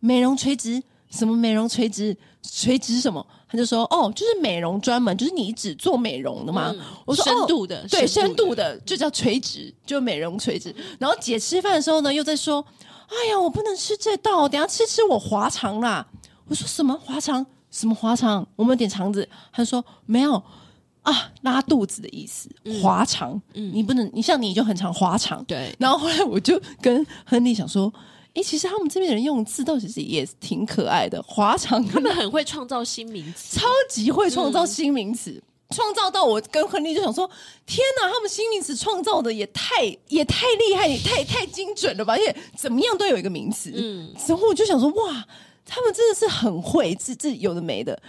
[0.00, 2.16] 美容垂直，什么美容垂直？
[2.42, 3.24] 垂直什么？
[3.50, 12.64] 他就说：“哦，就是美容专门，就是你只做美容的吗？”嗯、我说：“深度的，哦、对，深度的就叫垂直，就美容垂直。”然后姐吃饭的时候呢，又在说
[13.08, 16.06] ：“哎呀，我不能吃这道，等下吃吃我滑肠啦。”
[16.46, 17.44] 我说：“什么滑肠？
[17.70, 18.46] 什么滑肠？
[18.54, 20.42] 我们点肠子。”他说：“没有
[21.02, 22.48] 啊，拉肚子的意思，
[22.80, 23.40] 滑肠。
[23.54, 25.44] 嗯，你不能，你像你就很常滑肠。
[25.44, 25.74] 对。
[25.78, 27.92] 然后后来我就跟亨利想说。
[28.34, 31.84] 哎，其实他们这边的人用字倒是也挺可爱的，滑肠。
[31.86, 35.42] 他们很会创造新名词， 超级会创造新名词，嗯、
[35.74, 37.28] 创造到我跟亨利就想说：
[37.66, 42.12] 天哪，他们新名词创造的也太也太厉害，也太太精准了吧？
[42.12, 43.72] 而且怎么样都有一个名词。
[43.74, 45.26] 嗯，然后我就想说：哇，
[45.66, 48.00] 他们真的是很会，这这有的没的。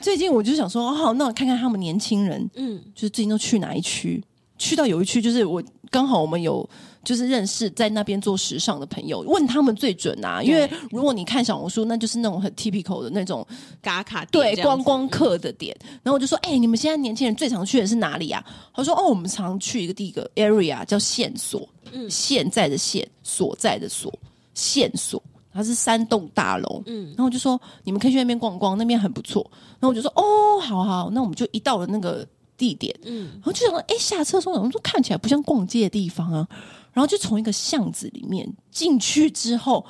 [0.00, 4.24] 最近我就想说：好，那我看看他们年轻人，嗯，就是最近都去哪一区？
[4.56, 6.68] 去到有一区，就是我刚好我们有。
[7.04, 10.42] 就是认识在那边做时尚的朋友，问他们最准啊。
[10.42, 13.46] 因为如果你看小红书，那就是那种很 typical 的那种
[13.80, 15.76] 打卡对观光客的点。
[16.02, 24.12] 然后我就说：“哎、欸，你们现在年轻人最常去的是哪里啊？”他说：“哦，我们常去一个第一个 area 叫线索，嗯，现在的线所在的所，
[24.54, 25.22] 线索。
[25.50, 29.44] 它是三栋大楼，嗯，然后我就说你们可以去那边逛逛，那边很不错。
[29.80, 32.24] 然后我就说哦，好好，那我们就一到了那个
[32.56, 36.46] 地点，嗯，然后就想说，哎，下车的时候，我们说看起来不像逛街的地方啊。
[36.98, 39.86] 然后就从一个巷子里面进去之后，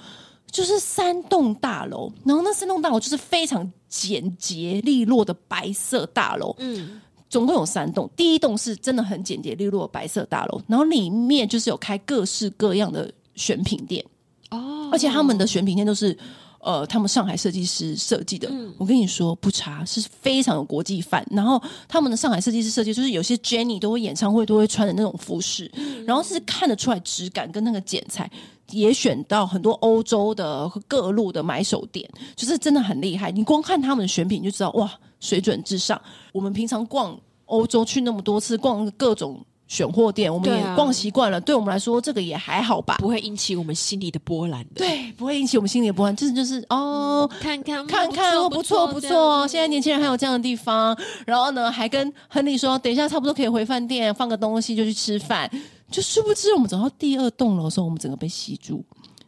[0.50, 8.10] 就是三栋大楼，然后那三栋大楼就是非常简洁利落的白色大楼，嗯，总共有三栋。
[8.14, 14.04] 第一栋是真的很简洁利落的白色大楼，然后里面就是有开各式各样的选品店。
[14.50, 16.14] 哦，而且他们的选品店都是，
[16.60, 18.48] 呃，他们上海设计师设计的。
[18.50, 21.26] 嗯，我跟你说不差，是非常有国际范。
[21.30, 28.30] 然后他们的上海设计师设计，就是有些 Jenny 都会演唱会都会穿的那种服饰，嗯，然后是看得出来质感跟那个剪裁，
[28.70, 33.30] 也选到很多欧洲的各路的买手店，就是真的很厉害。
[33.30, 36.00] 你光看他们的选品就知道，哇，水准至上。
[36.32, 39.44] 我们平常逛欧洲去那么多次，逛各种。
[39.68, 44.76] 选货店，我们也逛习惯了对、我们来说，这个也还好吧，不会引起我们心里的波澜的。
[44.76, 49.46] 对，不会引起我们心里的波澜，就是就是哦，看看看看哦，不错不错。
[49.46, 55.48] 现在年轻人还有这样的地方，然后呢，还跟亨利说，等一下差不多可以回饭店放个东西就去吃饭。
[55.90, 58.82] 就殊不知，我们走到第二栋楼的时候，我们整个被吸住，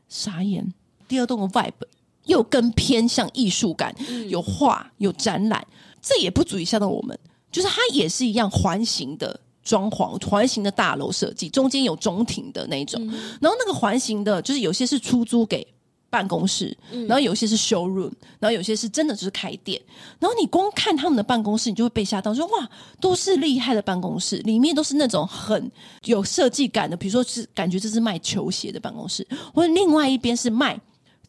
[0.09, 0.73] 傻眼。
[1.07, 1.73] 第二栋的 vibe
[2.25, 5.67] 又更偏向艺术感，嗯、有画有展览，
[6.01, 7.19] 这也不足以吓到我们。
[7.53, 9.39] 就是它也是一样环形的。
[9.63, 15.67] 装潢环形的大楼设计，中间有中庭的那种，嗯、然后那个环形的，就是有些是出租给
[16.09, 19.81] 办公室，嗯、然后有些是 showroom，然后有些是真的就是开店。
[20.19, 22.69] 然后你光看他们的办公室，你就会被吓到，说哇，
[23.01, 25.71] 都是厉害的办公室，里面都是那种很
[26.05, 30.81] 有设计感的，比如说是感觉这是卖球鞋的办公室，或者另外一边是卖。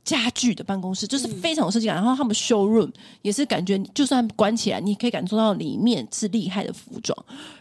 [0.04, 7.18] 家具的办公室就是非常有设计感，然后他们 showroom 也是感觉，就算关起来，你可以感受到里面是厉害的服装。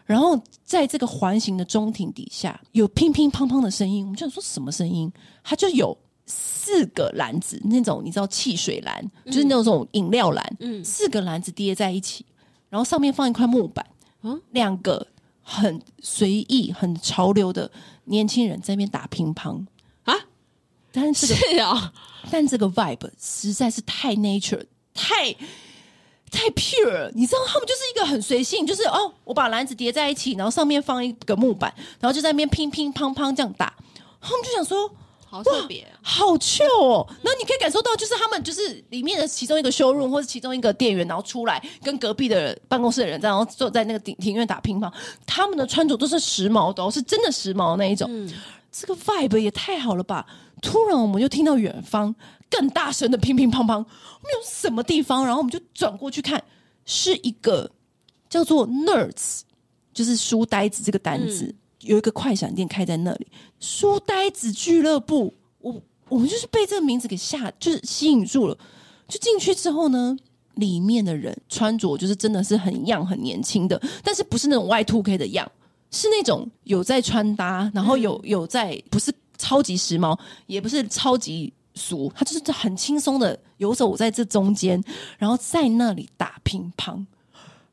[0.07, 5.13] 然后在这个环形的中庭底下，有乒乒乓乓的声音，我们就想说什么声音？
[5.45, 12.25] 它就有四个篮子，那种你知道汽水篮，就是那种饮料篮，嗯，四个篮子叠在一起，
[12.69, 13.87] 然后上面放一块木板，
[14.23, 15.07] 嗯，两个
[15.43, 17.71] 很随意、很潮流的
[18.05, 19.65] 年轻人在那边打乒乓。
[20.93, 21.93] 但是，啊，
[22.31, 25.33] 但这个 vibe 实在是太 nature，太
[26.31, 27.11] 太 pure。
[27.15, 33.73] 你知道，他们就是一个很随性，就是哦，我把篮子叠在一起，然后上面放一个木板，然后就在那边乒乒乓乓这样打。
[34.21, 34.91] 他们就想说，
[35.27, 37.07] 好特别，好 chill 哦。
[37.23, 44.93] 然后你可以感受到，就是他们就是里面的其中一个 showroom 或者其中一个店员，然后出来跟隔壁的办公室的人，然后坐在那个庭庭院打乒乓。
[45.25, 48.09] 他们的穿着都是时髦的，是真的时髦那一种。
[48.11, 48.29] 嗯
[48.73, 50.25] 这个 vibe 也太好了吧！
[50.61, 52.15] 突然，我们就听到远方
[52.49, 53.87] 更大声的乒乒乓乓，我们
[54.35, 55.25] 有什么地方？
[55.25, 56.43] 然后我们就转过去看，
[56.85, 57.71] 是一个
[58.29, 59.41] 叫做 Nerds，
[59.93, 63.27] 就是书呆子这个单子，嗯、有一个快闪店开在那里，
[63.59, 65.35] 书呆子俱乐部。
[65.61, 68.57] 我我们就是被这个名字给吓，就是吸引住了。
[69.09, 70.17] 就进去之后呢，
[70.55, 75.49] 里面的人穿着就是真的是很 young 很年轻的，但是不是那种 Y2K 的 young。
[75.93, 84.83] 是那种有在穿搭，然后有有在不是超级时髦，也不是超级俗，他就是很轻松的游走在这中间，
[85.19, 87.05] 然后在那里打乒乓，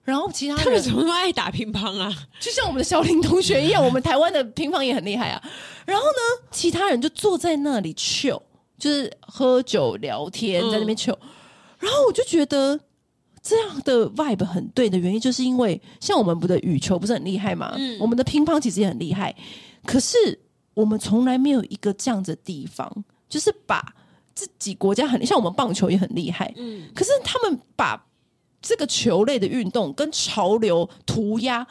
[0.04, 2.12] 然后其他他们怎么那么爱打乒乓啊？
[2.40, 5.44] 就像我们的小林同学一样，我们台湾的乒乓也很厉害啊。
[5.86, 8.42] 然后呢，其他人就坐在那里 chill，
[8.80, 11.18] 就是喝酒聊天，在那边 chill。
[11.80, 12.80] 然后我就觉得。
[13.44, 17.74] 这样的 vibe 很对的原因，就是因为像我们不的羽球不是很厉害嘛？
[17.78, 19.34] 嗯，我们的乒乓其实也很厉害，
[19.86, 20.18] 可是
[20.78, 23.96] 我们从来没有一个这样的地方，就是把
[24.36, 28.06] 自己国家很像我们棒球也很厉害，嗯，可是他们把
[28.62, 31.66] 这个球类的运动跟潮流涂鸦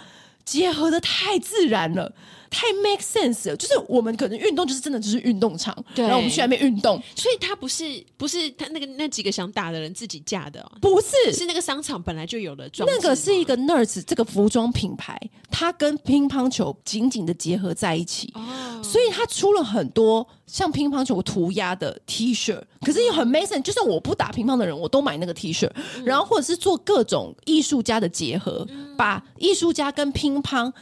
[0.45, 2.13] 结合的太自然了。
[2.51, 12.89] 太 make sense 了，就是我们可能运动就是真的就是运动场，对，然后我们去那边运动，所以他不是不是他那个那几个想打的人自己架的，哦，不是，是那个商场本来就有的装。
[12.89, 15.19] 那个是一个 Nurse 这个服装品牌，
[15.51, 30.73] 它跟乒乓球紧紧的结合在一起，哦，所以它出了很多像乒乓球涂鸦的 T 恤，可是又很 make sense，就算我不打乒乓的人，我都买那个 T 恤，嗯，然后或者是做各种艺术家的结合，嗯，把艺术家跟乒乓。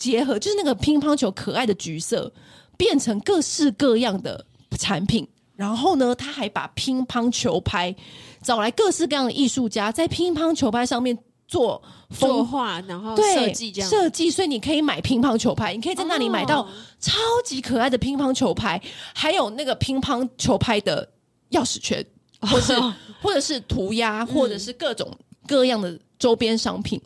[0.00, 2.32] 结合就是那个乒乓球可爱的橘色，
[2.78, 4.46] 变成各式各样的
[4.78, 5.28] 产品。
[5.54, 7.94] 然后呢，他还把乒乓球拍
[8.42, 14.30] 找来各式各样的艺术家，在乒乓球拍上面做作画，然后设计这样设计。
[14.30, 16.66] 所以你可以买乒乓球拍，你可以在那里买到
[16.98, 17.12] 超
[17.44, 18.80] 级可爱的乒乓球拍，
[19.14, 21.06] 还有那个乒乓球拍的
[21.50, 22.02] 钥匙圈，
[22.40, 22.74] 或是
[23.20, 25.14] 或者是涂鸦，或者是各种
[25.46, 26.98] 各样的周边商品。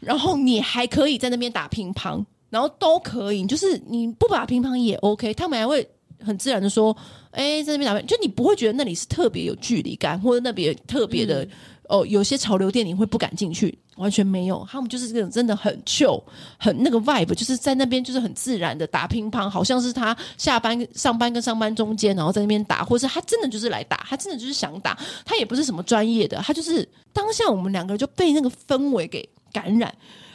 [0.00, 2.24] 然后你还可以在那边打乒乓。
[2.50, 5.86] 然后都可以，就是你不打乒乓也 OK，他们还会
[6.24, 6.96] 很自然的说，
[7.30, 11.50] 哎，在那边打扮，就你不会觉得那里是特别有距离感，或者那边特别的、嗯、
[11.88, 16.22] 哦，有些潮流店你会不敢进去，完全没有，他们就是这种真的很 chill，
[16.58, 29.94] 很那个 vibe，就是在那边就是很自然的打乒乓，好像是他下班上班跟上班中间，然后在那边打，或者是他真的就是来打，他真的就是想打，他也不是什么专业的，他就是当下我们两个人就被那个氛围给感染，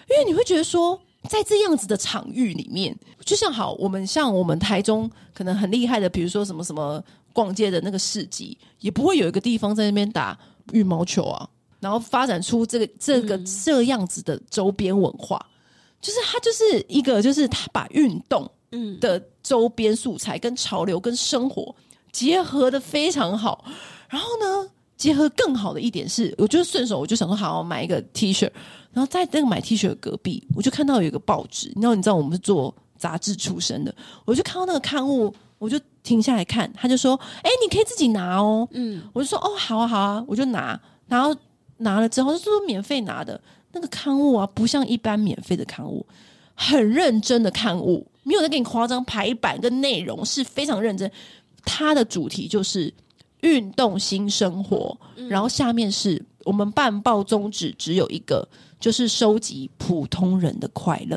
[0.10, 0.98] 因为你会觉得说。
[1.30, 10.38] 在这样子的场域里面，就像好，我们像我们台中可能很厉害的，比如说什么什么逛街的那个市集，也不会有一个地方在那边打
[10.72, 15.52] 羽毛球啊，然后发展出这个这个这样子的周边文化，嗯、
[16.02, 19.00] 就是它就是一个，就是它把运动嗯。
[19.00, 21.76] 的周边素材跟潮流跟生活
[22.14, 23.66] 结合的非常好，
[24.08, 28.50] 然后呢，结合更好的一点是，我就顺手我就想说，好，好买一个 T 恤。
[28.92, 31.72] 然后在那个买 T 恤的隔壁，我就看到有一个报纸。
[31.76, 36.72] 然后你知道我们是做杂志出身的，我就看到那个刊物，我就停下来看。
[36.74, 41.36] 他就说：“哎，你可以自己拿哦。”嗯，我就说：“哦，好啊，好啊。”我就拿，然后
[41.78, 46.06] 拿了之后，就是说免费拿的那个刊物啊，不像一般免费的刊物，
[46.54, 51.12] 很认真的刊物，没有在给你夸张排版跟内容，是非常认真。
[51.66, 52.94] 它的主题就是
[53.44, 58.46] 运动新生活，嗯、然后下面是我们办报宗旨只有一个。
[58.84, 61.16] 就是收集普通人的快乐，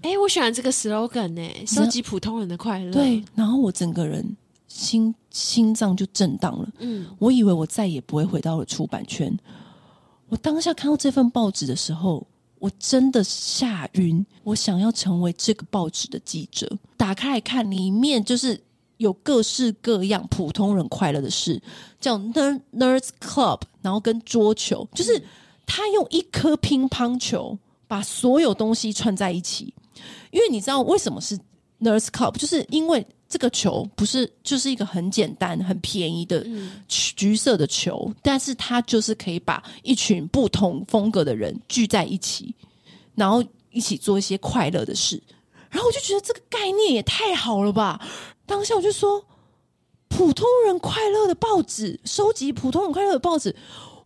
[0.00, 2.90] 哎、欸，我喜欢这个 slogan 呢、欸，收集普通人的快乐。
[2.90, 4.34] 对，然后我整个人
[4.66, 6.66] 心心脏就震荡了。
[6.78, 9.30] 嗯，我以为我再也不会回到了出版圈。
[10.30, 12.26] 我当下看到这份报纸的时候，
[12.58, 14.24] 我真的吓晕。
[14.42, 16.78] 我想要成为这个报纸的记者。
[16.96, 18.58] 打开来看，里面就是
[18.98, 21.60] 有各式各样普通人快乐的事，
[22.00, 25.22] 叫 Nerd Nerds Club，然后跟桌球，就是。
[25.68, 29.74] 他用一颗乒乓球把所有东西串在一起，
[30.30, 31.36] 因为你知道为什么是
[31.80, 36.46] Nerds Club，就是因为这个球不是就是一个很简单、很便宜的
[36.86, 42.54] 橘色的球，但是它就是可以把一群不同风格的人聚在一起，
[43.16, 45.20] 然后一起做一些快乐的事。
[45.68, 48.00] 然后我就觉得这个概念也太好了吧！
[48.46, 49.24] 当下我就说，
[50.08, 53.54] 普通人快乐的报纸，收集普通人快乐的报纸。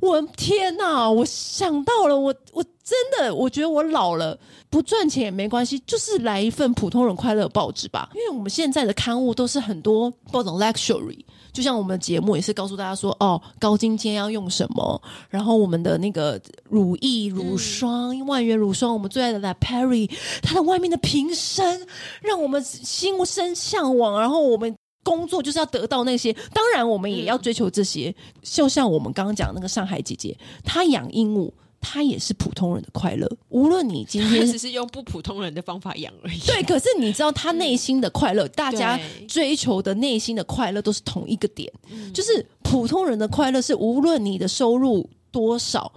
[0.00, 1.11] 我天哪！
[1.11, 4.38] 我想到了，我我真的，我觉得我老了，
[4.70, 8.09] 不赚钱也没关系，就是来一份普通人快乐报纸吧。
[8.14, 11.22] 因为我们现在的刊物都是很多各种 luxury，
[11.53, 20.11] 就像我们的节目也是告诉大家说，哦，高精尖要用什么，然后我们的那个乳液、乳霜、嗯、万元乳霜，我们最爱的 La Peri，
[20.43, 21.87] 它的外面的瓶身
[22.23, 24.75] 让我们心生向往，然后我们。
[25.03, 28.15] 工作就是要得到那些，当然我们也要追求这些。
[28.43, 33.27] 就像我们刚刚讲那个上海姐姐，她养鹦鹉，她也是普通人的快乐。
[33.49, 36.38] 无论你今天只是用不普通人的方法养而已。
[36.40, 45.93] 对，可是你知道他内心的快乐，嗯、大家追求的内心的快乐都是同一个点，嗯、就是普通人的快乐是无论你的收入多少，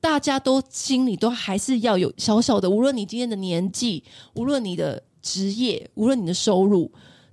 [0.00, 2.68] 大家都心里都还是要有小小的。
[2.68, 4.02] 无论你今天的年纪，
[4.34, 6.90] 无论你的职业，无论你的收入。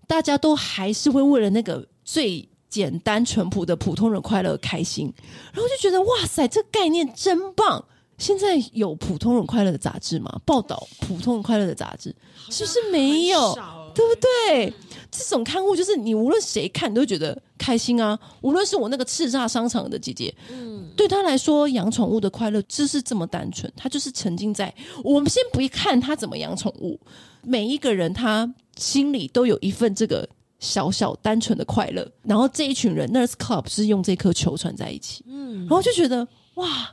[0.09, 5.13] 大家都还是会为了那个最简单淳朴的普通人快乐开心，
[5.53, 7.83] 然后就觉得哇塞，这概念真棒！
[8.17, 10.41] 现在有普通人快乐的杂志吗？
[10.45, 12.15] 报道普通人快乐的杂志
[12.49, 13.53] 是不是没有？
[13.93, 14.73] 对不对？
[15.11, 18.19] 这种刊物就是你无论谁看都觉得开心啊！
[18.41, 26.99] 无论是我那个叱咤商场的姐姐，嗯，对她来说养宠物的快乐就是这么单纯，她就是沉浸在我们先不看她怎么养宠物，
[27.43, 28.53] 每一个人他。
[28.77, 36.89] 心里都有一份这个小小单纯的快乐，然后这一群人 Nurse Club 是用这颗球串在一起，嗯，然后就觉得哇，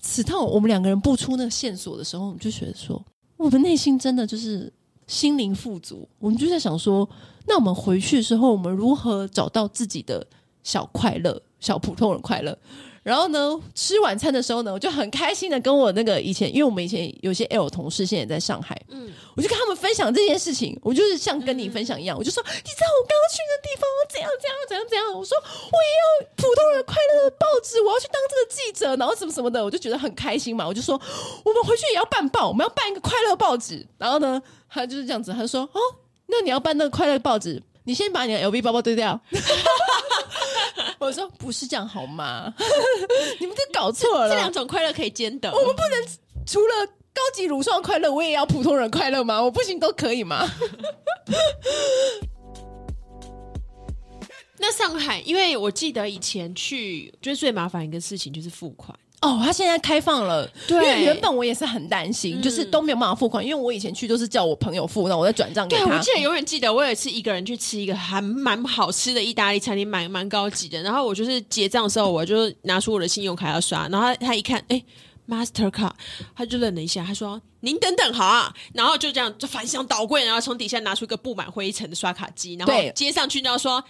[0.00, 3.02] 此趟我们两个人不出那个线索的时候，我们就觉得说，
[3.36, 4.72] 我们内心真的就是
[5.06, 6.08] 心灵富足。
[6.18, 7.08] 我们就在想说，
[7.46, 10.26] 那我们回去的时候，我们如何找到自己的
[10.62, 12.56] 小快乐，小普通人快乐？
[13.06, 31.00] 然后呢，吃晚餐的时候呢，我就很开心的跟我那个以前，因为我们以前有些 L 同事现在也在上海，嗯，我就跟他们分享这件事情，我就是像跟你分享一样，嗯、我就说，你知道我刚刚去的地方，我怎样怎样怎样怎样，我说我也要普通人快乐的报纸，我要去当这个记者，然后什么什么的，我就觉得很开心嘛，我就说
[31.44, 35.78] 我们回去也要办报，我们要办一个快乐报纸，然后呢，他就是这样子，他就说哦，
[36.26, 39.18] 那你要办那个快乐报纸，你先把你的 LV 包包丢掉。
[40.98, 42.52] 我说不是这样好吗？
[43.38, 45.50] 你们都搞错了，这两种快乐可以兼得。
[45.52, 45.92] 我们不能
[46.44, 46.74] 除了
[47.14, 49.40] 高级乳霜快乐，我也要普通人快乐吗？
[49.40, 50.46] 我不行都可以吗？
[54.58, 58.98] 那上海，因为我记得以前去，就是最麻烦一个事情就是付款。
[59.26, 65.84] 哦，他现在开放了，对，因为原本我也是很担心，嗯、就是都没有办法付款，因为我以前去都是叫我朋友付，那我再转账给他。
[65.84, 70.80] 对，我记得永远记得，我有一次一个人去吃一个还蛮好吃的意大利餐厅，蛮蛮高级的。
[70.82, 74.80] 然后我就是结账的时候，我就拿出我的信用卡要刷，然后他他一看，哎
[75.28, 75.90] ，Mastercard，
[76.36, 83.82] 他就愣了一下，他说：“您等等好啊。”然后就这样就反向倒柜，然后从底下拿出一个布满灰尘的刷卡机，然后接上去，然后说：“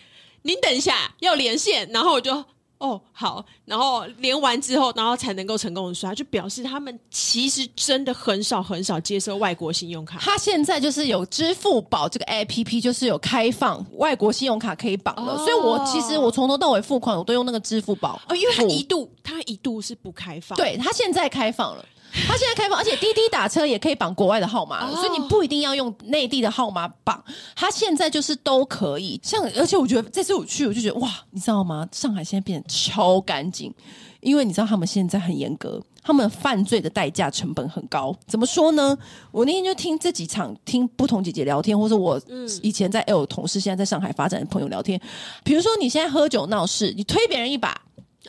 [0.42, 2.44] 您等一下，要连线。”然后我就。
[2.78, 10.18] 哦，好，然后连完之后，然后才能够成功的刷，就表示他们其实真的很少很少接受外国信用卡。
[10.18, 18.20] 他现在就是有支付宝这个 APP，就是有开放外国信用卡可以绑的，哦、所以我其实我从头到尾付款我都用那个支付宝。
[18.28, 21.84] 哦，因为他一度他一度是不开放，对，他现在开放了。
[22.26, 27.22] 他现在开放，而且滴滴打车也可以绑国外的号码，所以你不一定要用内地的号码绑。
[27.54, 31.86] 他现在就是都可以，像而且我觉得这次我去，我就觉得哇，你知道吗？
[31.92, 33.72] 上海现在变得超干净，
[34.20, 38.16] 因为你知道他们现在很严格，他们犯罪的代价成本很高。
[38.26, 38.96] 怎么说呢？
[39.30, 42.20] 我那天就听这几场听不同姐姐聊天，或者我
[42.62, 45.00] 以前在 L 同事，现在在上海发展的朋友聊天，
[45.44, 47.78] 比如说你现在喝酒闹事，你推别人一把，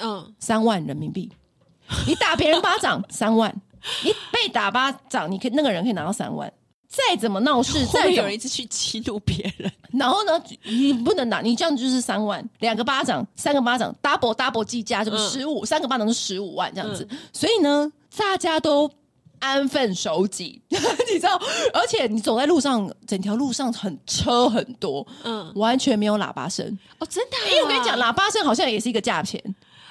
[0.02, 1.30] 嗯，三万人民币；
[2.06, 3.56] 你打别人巴掌，三万。
[4.04, 6.52] 你被打巴掌，你可以那个人可以拿到三万。
[6.90, 17.06] 再怎么闹事， 再有人一直去激怒别人，然后呢，你不能拿，你这样就是三万，两个巴掌，三个巴掌，double double 计价，就十五，三个巴掌是十五万这样子。
[17.12, 18.90] 嗯、所以呢，大家都
[19.40, 21.38] 安分守己， 你知道？
[21.74, 26.66] 而且你走在路上，整条路上很车很多，嗯，完全没有喇叭声
[27.00, 27.44] 哦，真的、啊。
[27.50, 29.44] 因为我跟你讲，喇叭声好像也是一个价钱。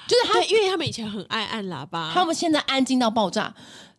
[0.07, 3.53] 就是他，因为他们以前很爱按喇叭，他们现在安静到爆炸。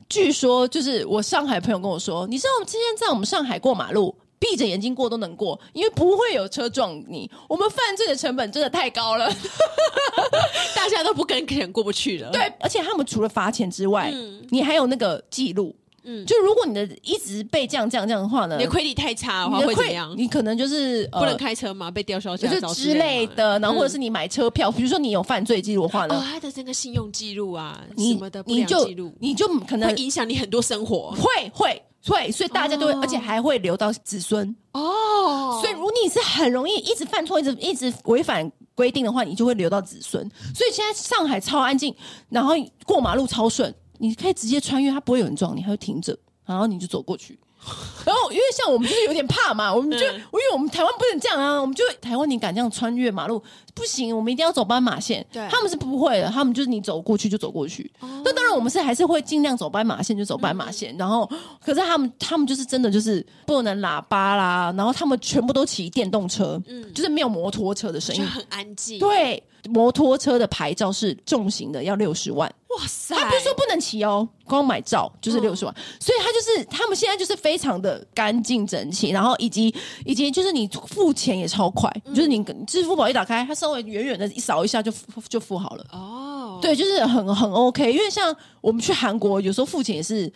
[0.08, 7.30] 据说，就是我上海朋友跟我说，你知道我们之前在我们上海过马路，闭着眼睛过都能过，因为不会有车撞你。
[7.48, 9.28] 我们犯罪的成本真的太高了，
[10.74, 12.30] 大家都不跟钱过不去了。
[12.30, 15.74] 对，而且他们除了罚钱之外，嗯、你还有那个记录。
[16.10, 20.14] 嗯，就如果你的一直被这样这样这样的话呢，你的亏力太差的话会怎样？
[20.16, 21.90] 你可能就是不能开车嘛？
[21.90, 26.14] 被吊销驾照之类的，然后或者是你买车票，比如说你有犯罪记录的话呢？
[26.14, 28.88] 哦，他的这个信用记录啊，什么的，你就
[29.20, 35.60] 你就可能会影响你很多生活，会会会，所以大家都会，而且还会留到子孙哦。
[35.60, 40.26] 所以如果你是很容易一直犯错，一直一直违反规定的话，你就会留到子孙。
[40.54, 41.94] 所以现在上海超安静，
[42.30, 42.54] 然后
[42.86, 43.74] 过马路超顺。
[43.98, 47.38] 你可以直接穿越，它不会有人撞你，它会停着，然后你就走过去。
[48.06, 53.42] 然后，因为像我们就是有点怕嘛，我们就、嗯、因为我们台湾不能这样啊，我们就台湾你敢这样穿越马路
[53.78, 55.24] 不行，我们一定要走斑马线。
[55.32, 57.90] 对，他们是不会的，他们就是你走过去就走过去。
[58.00, 60.94] 那、哦、当然，我们是还是会尽量走斑马线就走斑马线。
[60.96, 61.30] 嗯、然后，
[61.64, 68.98] 可是他们他们就是真的就是不能喇叭啦，然后他们全部都骑电动车，嗯，就是没有摩托车的声音，很安静。
[68.98, 69.42] 对。
[69.70, 72.48] 摩托车的牌照是重型的，要六十万。
[72.68, 73.14] 哇塞！
[73.16, 75.74] 他不是说不能骑哦，光买照就是六十万。
[75.76, 79.74] 嗯、所以他就是他们现在就是非常的干净整齐，然后以及
[80.06, 84.90] 以及就是你付钱也超快，嗯、就是你支付宝一打开，它稍微远远的一扫一下就
[85.28, 85.86] 就付好了。
[85.92, 87.92] 哦，对，就是很很 OK。
[87.92, 90.32] 因为像我们去韩国，有时候付钱也是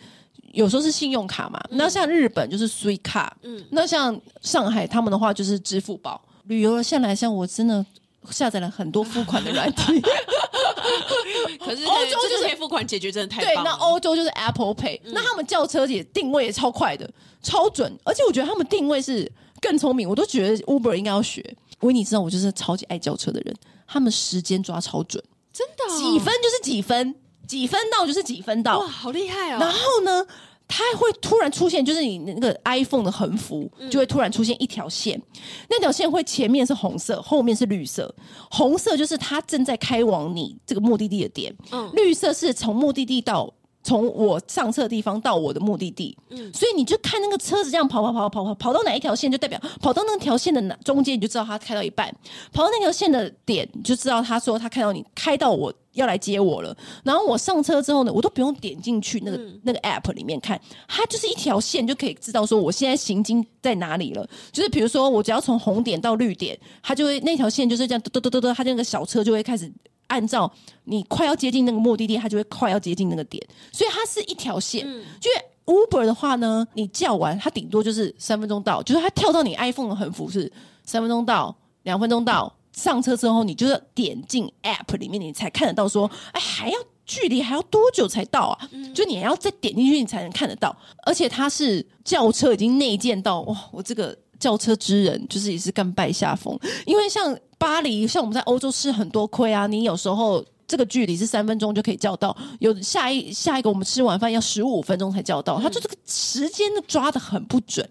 [0.51, 1.59] 有时候是信用卡嘛。
[1.71, 6.21] 嗯、那像日本就是 Suica，嗯，那像上海他们的话就是支付宝。
[6.45, 7.85] 旅游了下来，像我真的。
[8.31, 9.99] 下载了很多付款的软体，
[11.59, 13.43] 可是欧洲就是可以付款解决，真的太。
[13.43, 17.05] 对，那欧洲就是 Apple Pay，嗯、那他们叫车也定位也超快的，
[17.41, 19.29] 超准，而且我觉得他们定位是
[19.59, 21.43] 更聪明，我都觉得 Uber 应该要学。
[21.83, 23.55] 维尼知道我就是超级爱叫车的人，
[23.87, 25.23] 他们时间抓超准，
[25.53, 27.15] 真的、哦，几分就是几分，
[27.47, 29.59] 几分到就是几分到，哇，好厉害哦。
[29.59, 30.25] 然后呢？
[30.65, 38.15] 它会突然出现，就是你那个 iPhone 的横幅就会突然出现一条线，嗯、那条线会前面是红色，后面是绿色。
[38.49, 43.53] 红色就是它正在开往你这个目的地的点，嗯、绿色是从目的地到
[43.83, 46.17] 从我上车的地方到我的目的地。
[46.29, 52.07] 嗯，所以你就看那个车子这样跑跑跑跑跑跑到哪一条线，就代表跑到那条线的哪中间，你就知道他开到一半；
[52.51, 55.73] 跑到那条线的点，你就知道他说他看到你开到我。
[55.93, 64.27] 要来接我了，然后我上车之后呢，我都不用点进去那个、嗯、那个 app 里面看，它就是一条线就可以知道说我现在行经在哪里了。
[64.51, 69.71] 就是比如说我只要从红点到绿点，它就会那条线就是这样嘟嘟嘟嘟，它那个小车就会开始
[70.13, 70.51] 按照
[70.83, 74.85] 你快要接近那个目的地，它就会快要接近那个点，所以它是一条线。
[74.87, 75.29] 嗯、就
[75.65, 80.51] Uber 的话呢，你叫完它顶多就是三分钟到，就是它跳到你 iPhone 的横幅是
[80.85, 82.53] 三分钟到，两分钟到。
[82.73, 85.87] 上车之后，你就是点进 App 里面，你才看得到。
[85.87, 88.67] 说，哎，还要距离还要多久才到啊？
[88.71, 90.75] 嗯、就你还要再点进去，你才能看得到。
[91.05, 93.55] 而且它是轿车已经内建到，哇！
[93.71, 96.59] 我这个轿车之人就是也是甘拜下风。
[96.85, 99.65] 因为像巴黎，像我们在欧洲吃很多亏啊。
[99.67, 107.89] 你有时候这个距离是三分钟就可以叫到，有下一下一个我们吃完饭要十五分钟才叫到，他就这个时间抓的很不准。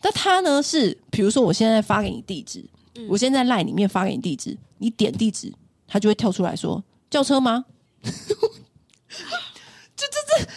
[0.00, 2.64] 但他呢是，比如说我现在发给你地址，
[3.08, 5.52] 我现在赖里面发给你地址，你点地址，
[5.86, 7.64] 他就会跳出来说叫车吗？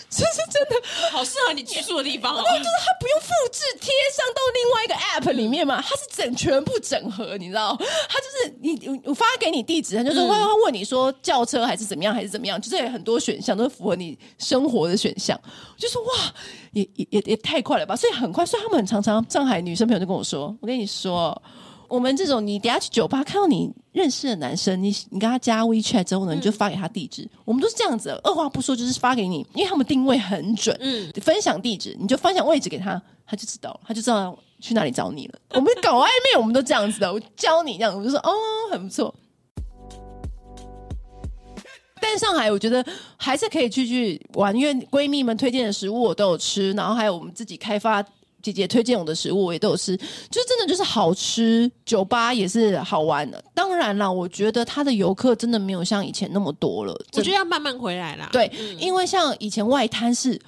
[0.10, 2.38] 这是真的，好适合你居住的地方哦。
[2.38, 7.76] 就是它不用复制贴上到另外一个 app 里面嘛，它是整全部整合，你知道？
[7.78, 15.40] 它就是你我发给你地址，它就是会会问你说叫车还是怎么样还是怎么样，就是有很多选项都是符合你生活的选项。
[15.44, 16.10] 我就说哇，
[16.72, 17.96] 也也也也太快了吧！
[17.96, 21.42] 所以很快，所以他们很常常上海女生朋友就跟我说，我跟你说。
[21.88, 27.22] 我们这种，你等下去酒吧看到你认识的男生，你你跟他加 WeChat 之后呢，你就发给他地址。
[27.24, 30.76] 嗯、我们都是这样子，二话不说就是发给你，因为他们定位很准。
[30.80, 35.40] 嗯，分享地址，你就分享位置给他，他就知道，他就知道去哪里找你了。
[35.54, 38.32] 我们搞暧昧，我们都这样子的，我教你这样，我就说哦，
[38.72, 39.14] 很不错。
[42.02, 42.86] 但上海，我觉得
[43.18, 48.06] 还是可以去去玩，因为闺蜜们推荐的食物我都有吃，然后还有我们自己开发。
[48.46, 51.72] 姐姐推荐我的食物，我也都有吃，就真的就是好吃。
[51.84, 56.94] 酒吧也是好玩的，当然啦，我觉得他的游客真的没有像以前那么多了。
[57.14, 58.30] 我觉得要慢慢回来啦。
[58.32, 60.40] 对，嗯、因为像以前外滩是，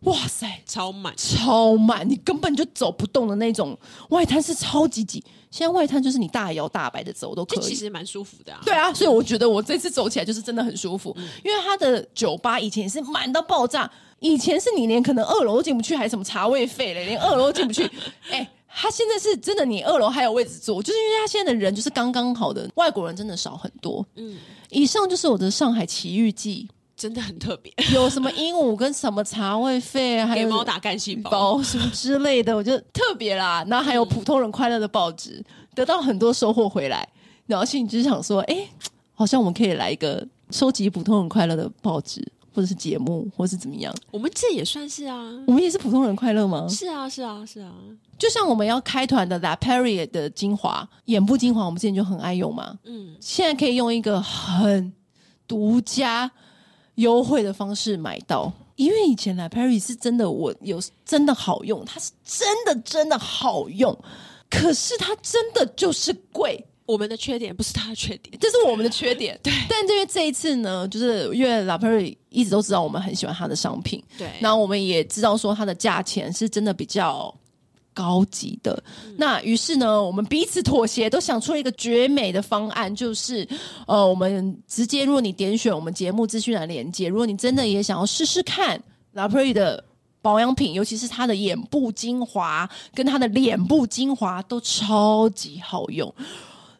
[0.00, 3.76] 哇塞，超满，超满，你根本就走不动的那种。
[4.10, 8.60] 外滩是超级挤，现在外滩就是你大摇大摆的走都可以，其实蛮舒服的、啊。
[8.64, 13.90] 对啊，所以我觉得我这次走起来就是真的很舒服，嗯、因为它的酒吧以前也是满到爆炸。
[14.24, 17.84] 以前是你连可能二楼都进不去，还什么茶位费嘞，连二楼都进不去。
[18.30, 24.04] 哎、欸，他现在是真的，你二楼还有位置坐，就是因为他现在的人就是刚刚好的，外国人真的少很多。
[24.16, 24.38] 嗯，
[24.70, 26.66] 以上就是我的上海奇遇记，
[26.96, 27.70] 真的很特别。
[27.92, 33.62] 有什么鹦鹉跟什么茶位费，还有给猫打干细胞什么之类的，我觉得特别啦。
[33.68, 35.44] 然后还有普通人快乐的报纸，
[35.74, 37.06] 得到很多收获回来。
[37.46, 38.68] 然后心里就是想说，哎、欸，
[39.12, 42.26] 好像我们可以来一个收集普通人快乐的报纸。
[42.54, 43.92] 或者是节目，或是怎么样？
[44.12, 46.68] 我们这也算是啊，我们也是普通人快乐吗？
[46.68, 47.72] 是啊，是啊，是啊。
[48.16, 52.78] 就像我们要开团的 La Prairie 的精华，眼部精华，我们之前就很爱用嘛。
[52.84, 54.92] 嗯，现在可以用一个很
[55.48, 56.30] 独家
[56.94, 63.98] 优惠的方式买到，因为以前 La Prairie 是真的，我有真的好用，它是真的真的好用，
[64.48, 66.64] 可是它真的就是贵。
[66.86, 69.38] 我们的缺点不是他的缺点，这是我们的缺点。
[69.42, 77.34] 对，但因为这一次呢，就是因为 La Prairie 一直都知道我们很喜欢他的商品，对，然后我们也知道说它的价钱是真的比较
[77.94, 78.82] 高级的。
[79.06, 83.48] 嗯、那于是呢，我们彼此妥协，都想出了一个绝美的方案，就是
[83.86, 88.78] 呃，我们直接，如果你点选我们节目资讯栏连接，如果你真的也想要试试看
[89.12, 89.82] La Prairie 的
[90.20, 96.12] 保养品，尤其是它的眼部精华跟它的脸部精华都超级好用。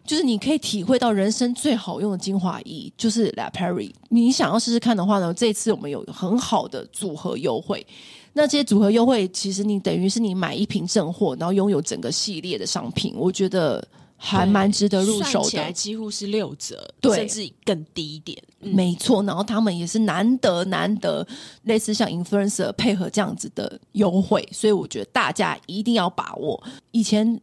[0.06, 3.90] 就是你可以体会到人生最好用的精华液，就是 La Prairie。
[4.10, 7.86] 你想要试试看的话呢，这次我们有很好的组合优惠。
[8.34, 13.82] 那这些组合优惠，其实你等于是你买一瓶正货，然后拥有整个系列的商品，我觉得
[14.16, 15.30] 还蛮值得入手的。
[15.30, 18.36] 算起来几乎是六折，对，甚至更低一点。
[18.60, 21.26] 嗯、没错，然后他们也是难得难得，
[21.62, 26.62] 类似像 influencer 配合这样子的优惠，所以我觉得大家一定要把握。
[26.90, 27.40] 以前。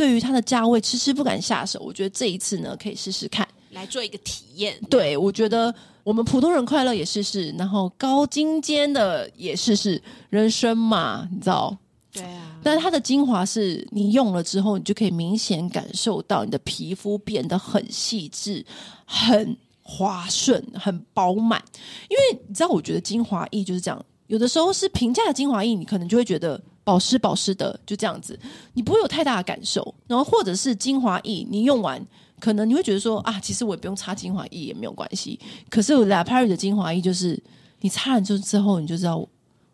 [0.00, 1.78] 对于它的价位，迟迟不敢下手。
[1.80, 4.74] 我觉得这一次呢，可以试试看，来做一个体验。
[4.88, 10.02] 对，我觉得我们普通人快乐也试试，然后高精尖的也试试。
[10.30, 11.76] 人生嘛，你知道？
[12.10, 12.58] 对啊。
[12.62, 18.64] 但是它的精华是你用了之后，你就可以明显感受到你的皮肤变得很细致、
[19.04, 21.62] 很滑顺、很饱满。
[22.08, 24.02] 因为你知道，我觉得精华液就是这样。
[24.28, 26.58] 有的时候是平价的精华液，你可能就会觉得。
[26.90, 28.36] 保湿保湿的就这样子，
[28.72, 29.94] 你不会有太大的感受。
[30.08, 32.04] 然后或者是精华液，你用完
[32.40, 35.38] 可能你会觉得说啊，其实我也不用擦精华液也没有关系。
[35.68, 37.40] 可是 La Prairie 的精华液就是
[37.82, 39.24] 你擦完之后，你就知道。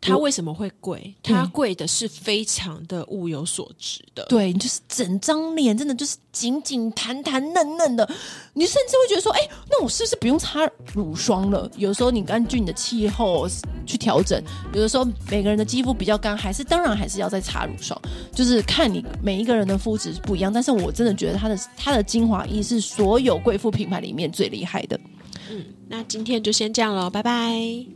[0.06, 1.14] 它为什么会贵？
[1.22, 4.24] 它贵的是非常的物有所值的。
[4.28, 8.08] 对，你就是整张脸真的就是紧紧弹弹嫩嫩的，
[8.54, 11.70] 你甚至会觉得说，哎、欸，那我是不是不用擦乳霜了？
[11.76, 13.48] 有时候你根据你的气候
[13.86, 14.42] 去调整，
[14.72, 18.00] 有的时候每个人的肌肤比较干，还是当然还是要再擦乳霜，
[18.32, 20.52] 就是看你每一个人的肤质不一样。
[20.52, 24.98] 但是我真的觉得它的它的精华液是所有贵妇品牌里面最厉害的。
[25.50, 27.95] 嗯，那今天就先这样了，拜拜。